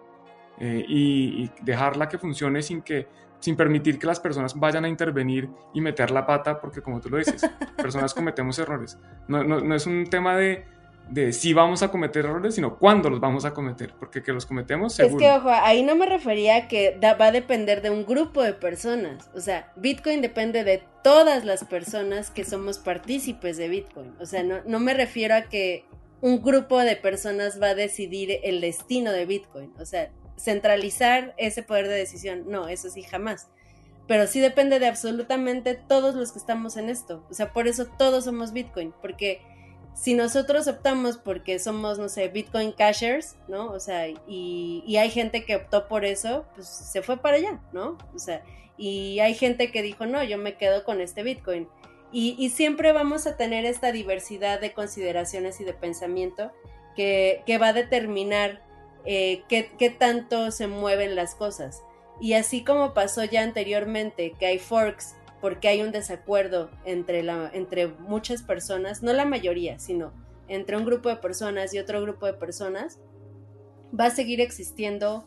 eh, 0.59 0.85
y, 0.89 1.51
dejarla 1.63 2.09
que 2.09 2.19
funcione 2.19 2.63
sin 2.63 2.83
que 2.83 3.07
sin 3.41 3.57
permitir 3.57 3.99
que 3.99 4.07
las 4.07 4.21
personas 4.21 4.59
vayan 4.59 4.87
a 4.87 4.89
intervenir 4.89 5.51
y 5.75 5.83
meter 5.83 6.11
la 6.11 6.25
pata, 6.25 6.59
porque 6.63 6.81
como 6.81 6.99
tú 6.99 7.11
lo 7.11 7.19
dices, 7.19 7.47
personas 7.77 8.15
cometemos 8.15 8.59
errores. 8.59 8.99
No, 9.29 9.45
no, 9.45 9.61
no 9.61 9.75
es 9.75 9.87
un 9.87 10.07
tema 10.07 10.35
de, 10.35 10.65
de 11.11 11.33
si 11.33 11.53
vamos 11.53 11.83
a 11.83 11.91
cometer 11.91 12.25
errores, 12.25 12.55
sino 12.55 12.79
cuándo 12.79 13.11
los 13.11 13.21
vamos 13.21 13.45
a 13.45 13.53
cometer, 13.53 13.93
porque 13.99 14.23
que 14.23 14.33
los 14.33 14.47
cometemos 14.47 14.95
seguro. 14.95 15.23
Es 15.23 15.31
que, 15.31 15.37
ojo, 15.37 15.51
ahí 15.51 15.83
no 15.83 15.95
me 15.95 16.07
refería 16.07 16.57
a 16.57 16.69
que 16.69 16.99
va 17.03 17.27
a 17.27 17.33
depender 17.33 17.83
de 17.83 17.91
un 17.91 18.07
grupo 18.07 18.43
de 18.43 18.55
personas. 18.55 19.29
O 19.35 19.41
sea, 19.41 19.71
Bitcoin 19.77 20.23
depende 20.23 20.65
de 20.65 20.83
todas 21.03 21.45
las 21.45 21.65
personas 21.65 22.31
que 22.31 22.45
somos 22.45 22.79
partícipes 22.79 23.59
de 23.59 23.69
Bitcoin. 23.69 24.15
O 24.21 24.27
sea, 24.27 24.43
no, 24.43 24.57
no 24.65 24.81
me 24.81 24.95
refiero 24.95 25.35
a 25.35 25.43
que 25.43 25.85
un 26.23 26.43
grupo 26.43 26.79
de 26.79 26.97
personas 26.97 27.61
va 27.61 27.69
a 27.69 27.75
decidir 27.75 28.39
el 28.43 28.63
destino 28.63 29.13
de 29.13 29.27
Bitcoin. 29.27 29.75
O 29.79 29.85
sea, 29.85 30.11
centralizar 30.37 31.35
ese 31.37 31.63
poder 31.63 31.89
de 31.89 31.95
decisión, 31.95 32.45
no, 32.49 32.69
eso 32.69 32.91
sí, 32.91 33.03
jamás. 33.03 33.49
Pero 34.07 34.27
sí 34.27 34.41
depende 34.41 34.79
de 34.79 34.87
absolutamente 34.87 35.75
todos 35.75 36.15
los 36.15 36.33
que 36.33 36.39
estamos 36.39 36.77
en 36.77 36.91
esto. 36.91 37.25
O 37.31 37.35
sea, 37.35 37.53
por 37.53 37.69
eso 37.69 37.87
todos 37.87 38.25
somos 38.25 38.53
Bitcoin, 38.53 38.93
porque 39.01 39.41
si 39.95 40.15
nosotros 40.15 40.67
optamos 40.67 41.17
porque 41.17 41.59
somos, 41.59 41.99
no 41.99 42.09
sé, 42.09 42.29
Bitcoin 42.29 42.73
cashers, 42.73 43.37
¿no? 43.49 43.71
O 43.71 43.81
sea, 43.81 44.09
y, 44.27 44.97
hay 44.97 45.11
gente 45.11 45.45
que 45.45 45.57
optó 45.57 45.89
por 45.89 46.05
eso, 46.05 46.45
pues 46.55 46.69
se 46.69 47.01
fue 47.03 47.17
para 47.17 47.37
allá, 47.37 47.61
¿no? 47.73 47.97
O 48.15 48.19
sea, 48.19 48.43
y 48.77 49.21
hay 49.21 49.35
gente 49.35 49.71
que 49.71 49.83
dijo, 49.83 50.05
no, 50.05 50.23
yo 50.25 50.37
me 50.37 50.57
quedo 50.57 50.85
con 50.85 51.01
este 51.01 51.23
Bitcoin. 51.23 51.69
Y, 52.13 52.51
siempre 52.51 52.93
vamos 52.93 53.27
a 53.27 53.37
tener 53.37 53.65
esta 53.65 53.91
diversidad 53.91 54.61
de 54.61 54.73
consideraciones 54.73 55.61
y 55.61 55.65
de 55.65 55.75
pensamiento 55.75 56.53
que, 56.95 57.43
va 57.61 57.69
a 57.69 57.73
determinar 57.73 58.63
eh, 59.05 59.43
qué, 59.49 59.91
tanto 59.91 60.51
se 60.51 60.67
mueven 60.67 61.15
las 61.15 61.35
cosas. 61.35 61.83
Y 62.21 62.35
así 62.35 62.65
como 62.65 62.95
pasó 62.95 63.25
ya 63.25 63.43
anteriormente, 63.43 64.35
que 64.39 64.47
hay 64.47 64.59
forks 64.59 65.15
porque 65.41 65.69
hay 65.69 65.83
un 65.83 65.93
desacuerdo 65.93 66.71
entre, 66.85 67.21
entre 67.53 67.89
muchas 67.89 68.43
personas, 68.43 69.03
no 69.03 69.13
la 69.13 69.27
mayoría, 69.27 69.79
sino 69.79 70.13
entre 70.49 70.77
un 70.77 70.85
grupo 70.85 71.09
de 71.09 71.17
personas 71.17 71.75
y 71.75 71.79
otro 71.79 72.01
grupo 72.01 72.27
de 72.27 72.35
personas, 72.35 72.99
va 73.99 74.07
a 74.07 74.11
seguir 74.11 74.41
existiendo 74.41 75.27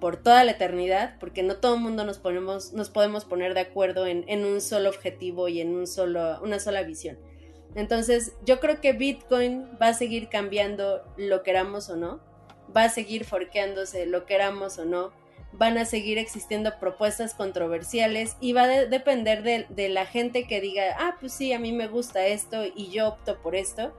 por 0.00 0.16
toda 0.16 0.42
la 0.42 0.52
eternidad, 0.52 1.16
porque 1.20 1.44
no 1.44 1.58
todo 1.58 1.76
el 1.76 1.80
mundo 1.80 2.04
nos, 2.04 2.18
ponemos, 2.18 2.72
nos 2.72 2.90
podemos 2.90 3.24
poner 3.24 3.54
de 3.54 3.60
acuerdo 3.60 4.06
en, 4.06 4.24
en, 4.26 4.44
un 4.44 4.60
solo 4.60 4.88
objetivo 4.88 5.46
y 5.46 5.60
en 5.60 5.76
un 5.76 5.86
solo, 5.86 6.40
una 6.42 6.58
sola 6.58 6.82
visión. 6.82 7.18
Entonces, 7.76 8.34
yo 8.44 8.58
creo 8.58 8.80
que 8.80 8.94
Bitcoin 8.94 9.64
va 9.80 9.88
a 9.88 9.94
seguir 9.94 10.28
cambiando 10.28 11.04
lo 11.16 11.44
queramos 11.44 11.88
o 11.88 11.96
no, 11.96 12.20
va 12.74 12.84
a 12.84 12.88
seguir 12.88 13.24
forqueándose 13.24 14.06
lo 14.06 14.26
queramos 14.26 14.78
o 14.78 14.84
no, 14.84 15.12
van 15.52 15.76
a 15.78 15.84
seguir 15.84 16.18
existiendo 16.18 16.78
propuestas 16.78 17.34
controversiales 17.34 18.36
y 18.40 18.52
va 18.52 18.62
a 18.62 18.68
depender 18.86 19.42
de, 19.42 19.88
la 19.88 20.06
gente 20.06 20.46
que 20.46 20.60
diga, 20.60 20.96
ah, 20.98 21.16
pues 21.20 21.32
sí, 21.32 21.52
a 21.52 21.58
mí 21.58 21.72
me 21.72 21.88
gusta 21.88 22.26
esto 22.26 22.64
y 22.74 22.90
yo 22.90 23.08
opto 23.08 23.38
por 23.40 23.54
esto. 23.54 23.92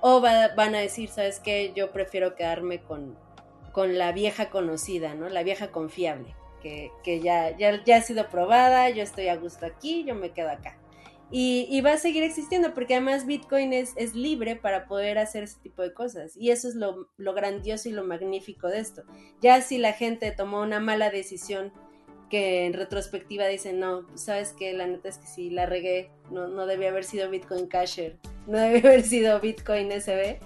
O 0.00 0.20
van 0.20 0.74
a 0.74 0.80
decir, 0.80 1.08
¿sabes 1.08 1.40
qué? 1.40 1.72
Yo 1.74 1.90
prefiero 1.90 2.34
quedarme 2.34 2.82
con, 2.82 3.16
con 3.72 3.96
la 3.96 4.12
vieja 4.12 4.50
conocida, 4.50 5.14
¿no? 5.14 5.28
La 5.28 5.42
vieja 5.42 5.68
confiable, 5.68 6.34
que, 6.62 7.20
ya, 7.22 7.56
ya, 7.56 7.82
ya 7.84 7.96
ha 7.96 8.00
sido 8.02 8.28
probada, 8.28 8.88
yo 8.90 9.02
estoy 9.02 9.28
a 9.28 9.36
gusto 9.36 9.66
aquí, 9.66 10.04
yo 10.04 10.14
me 10.14 10.30
quedo 10.30 10.50
acá. 10.50 10.76
Y, 11.30 11.80
va 11.80 11.94
a 11.94 11.96
seguir 11.96 12.22
existiendo 12.22 12.74
porque 12.74 12.94
además 12.94 13.26
Bitcoin 13.26 13.72
es, 13.72 13.94
es, 13.96 14.14
libre 14.14 14.54
para 14.54 14.86
poder 14.86 15.18
hacer 15.18 15.42
ese 15.42 15.58
tipo 15.60 15.82
de 15.82 15.92
cosas. 15.92 16.36
Y 16.36 16.50
eso 16.50 16.68
es 16.68 16.76
lo, 16.76 17.08
lo, 17.16 17.34
grandioso 17.34 17.88
y 17.88 17.92
lo 17.92 18.04
magnífico 18.04 18.68
de 18.68 18.78
esto. 18.78 19.02
Ya 19.40 19.60
si 19.60 19.78
la 19.78 19.92
gente 19.92 20.30
tomó 20.30 20.60
una 20.60 20.78
mala 20.78 21.10
decisión 21.10 21.72
que 22.30 22.66
en 22.66 22.72
retrospectiva 22.72 23.46
dicen, 23.46 23.80
no, 23.80 24.06
sabes 24.16 24.52
que 24.52 24.72
la 24.74 24.86
neta 24.86 25.08
es 25.08 25.18
que 25.18 25.26
si 25.26 25.50
la 25.50 25.66
regué, 25.66 26.10
no, 26.30 26.48
no 26.48 26.66
debía 26.66 26.90
haber 26.90 27.04
sido 27.04 27.30
Bitcoin 27.30 27.66
Casher, 27.66 28.16
no 28.46 28.58
debía 28.58 28.80
haber 28.90 29.02
sido 29.02 29.40
Bitcoin 29.40 29.90
SB, 29.92 30.38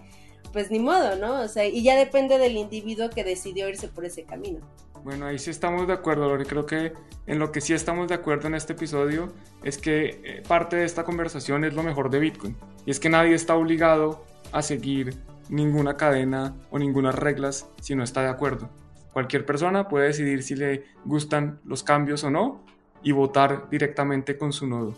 pues 0.52 0.70
ni 0.70 0.78
modo, 0.78 1.16
¿no? 1.16 1.40
O 1.40 1.48
sea, 1.48 1.66
y 1.66 1.82
ya 1.82 1.96
depende 1.96 2.38
del 2.38 2.56
individuo 2.56 3.10
que 3.10 3.24
decidió 3.24 3.68
irse 3.68 3.88
por 3.88 4.04
ese 4.04 4.24
camino. 4.24 4.60
Bueno, 5.04 5.26
ahí 5.26 5.38
sí 5.38 5.50
estamos 5.50 5.86
de 5.86 5.92
acuerdo, 5.92 6.28
Lori. 6.28 6.44
Creo 6.44 6.66
que 6.66 6.92
en 7.26 7.38
lo 7.38 7.52
que 7.52 7.60
sí 7.60 7.72
estamos 7.72 8.08
de 8.08 8.14
acuerdo 8.14 8.48
en 8.48 8.54
este 8.54 8.72
episodio 8.72 9.32
es 9.62 9.78
que 9.78 10.20
eh, 10.24 10.42
parte 10.46 10.76
de 10.76 10.84
esta 10.84 11.04
conversación 11.04 11.64
es 11.64 11.74
lo 11.74 11.82
mejor 11.82 12.10
de 12.10 12.18
Bitcoin. 12.18 12.56
Y 12.84 12.90
es 12.90 13.00
que 13.00 13.08
nadie 13.08 13.34
está 13.34 13.54
obligado 13.54 14.24
a 14.52 14.62
seguir 14.62 15.14
ninguna 15.48 15.96
cadena 15.96 16.54
o 16.70 16.78
ninguna 16.78 17.12
reglas 17.12 17.68
si 17.80 17.94
no 17.94 18.02
está 18.02 18.22
de 18.22 18.28
acuerdo. 18.28 18.68
Cualquier 19.12 19.44
persona 19.44 19.88
puede 19.88 20.08
decidir 20.08 20.42
si 20.42 20.54
le 20.54 20.84
gustan 21.04 21.60
los 21.64 21.82
cambios 21.82 22.24
o 22.24 22.30
no 22.30 22.64
y 23.02 23.12
votar 23.12 23.68
directamente 23.70 24.36
con 24.36 24.52
su 24.52 24.66
nodo. 24.66 24.94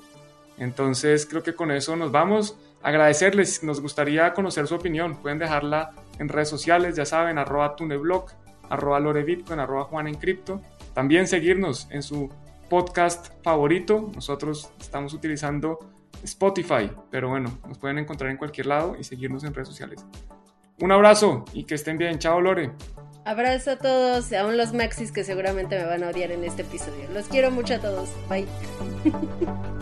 Entonces 0.58 1.26
creo 1.26 1.42
que 1.42 1.54
con 1.54 1.70
eso 1.70 1.96
nos 1.96 2.12
vamos. 2.12 2.58
Agradecerles, 2.82 3.62
nos 3.62 3.80
gustaría 3.80 4.32
conocer 4.34 4.66
su 4.66 4.74
opinión. 4.74 5.16
Pueden 5.16 5.38
dejarla 5.38 5.92
en 6.18 6.28
redes 6.28 6.48
sociales, 6.48 6.96
ya 6.96 7.06
saben, 7.06 7.38
arroba 7.38 7.76
tuneblog 7.76 8.26
arroba 8.70 8.98
lorebitcoin, 9.00 9.60
arroba 9.60 9.84
Juan 9.84 10.08
en 10.08 10.14
Cripto. 10.14 10.62
También 10.94 11.26
seguirnos 11.26 11.88
en 11.90 12.02
su 12.02 12.30
podcast 12.68 13.28
favorito. 13.42 14.10
Nosotros 14.14 14.70
estamos 14.80 15.12
utilizando 15.12 15.78
Spotify, 16.22 16.90
pero 17.10 17.28
bueno, 17.28 17.58
nos 17.68 17.78
pueden 17.78 17.98
encontrar 17.98 18.30
en 18.30 18.36
cualquier 18.36 18.66
lado 18.66 18.96
y 18.98 19.04
seguirnos 19.04 19.44
en 19.44 19.52
redes 19.52 19.68
sociales. 19.68 20.04
Un 20.80 20.92
abrazo 20.92 21.44
y 21.52 21.64
que 21.64 21.74
estén 21.74 21.98
bien. 21.98 22.18
Chao, 22.18 22.40
Lore. 22.40 22.72
Abrazo 23.24 23.72
a 23.72 23.76
todos, 23.76 24.32
aún 24.32 24.56
los 24.56 24.72
maxis 24.72 25.12
que 25.12 25.24
seguramente 25.24 25.78
me 25.78 25.84
van 25.84 26.02
a 26.02 26.08
odiar 26.08 26.32
en 26.32 26.42
este 26.42 26.62
episodio. 26.62 27.08
Los 27.12 27.28
quiero 27.28 27.50
mucho 27.50 27.74
a 27.74 27.78
todos. 27.78 28.08
Bye. 28.28 28.46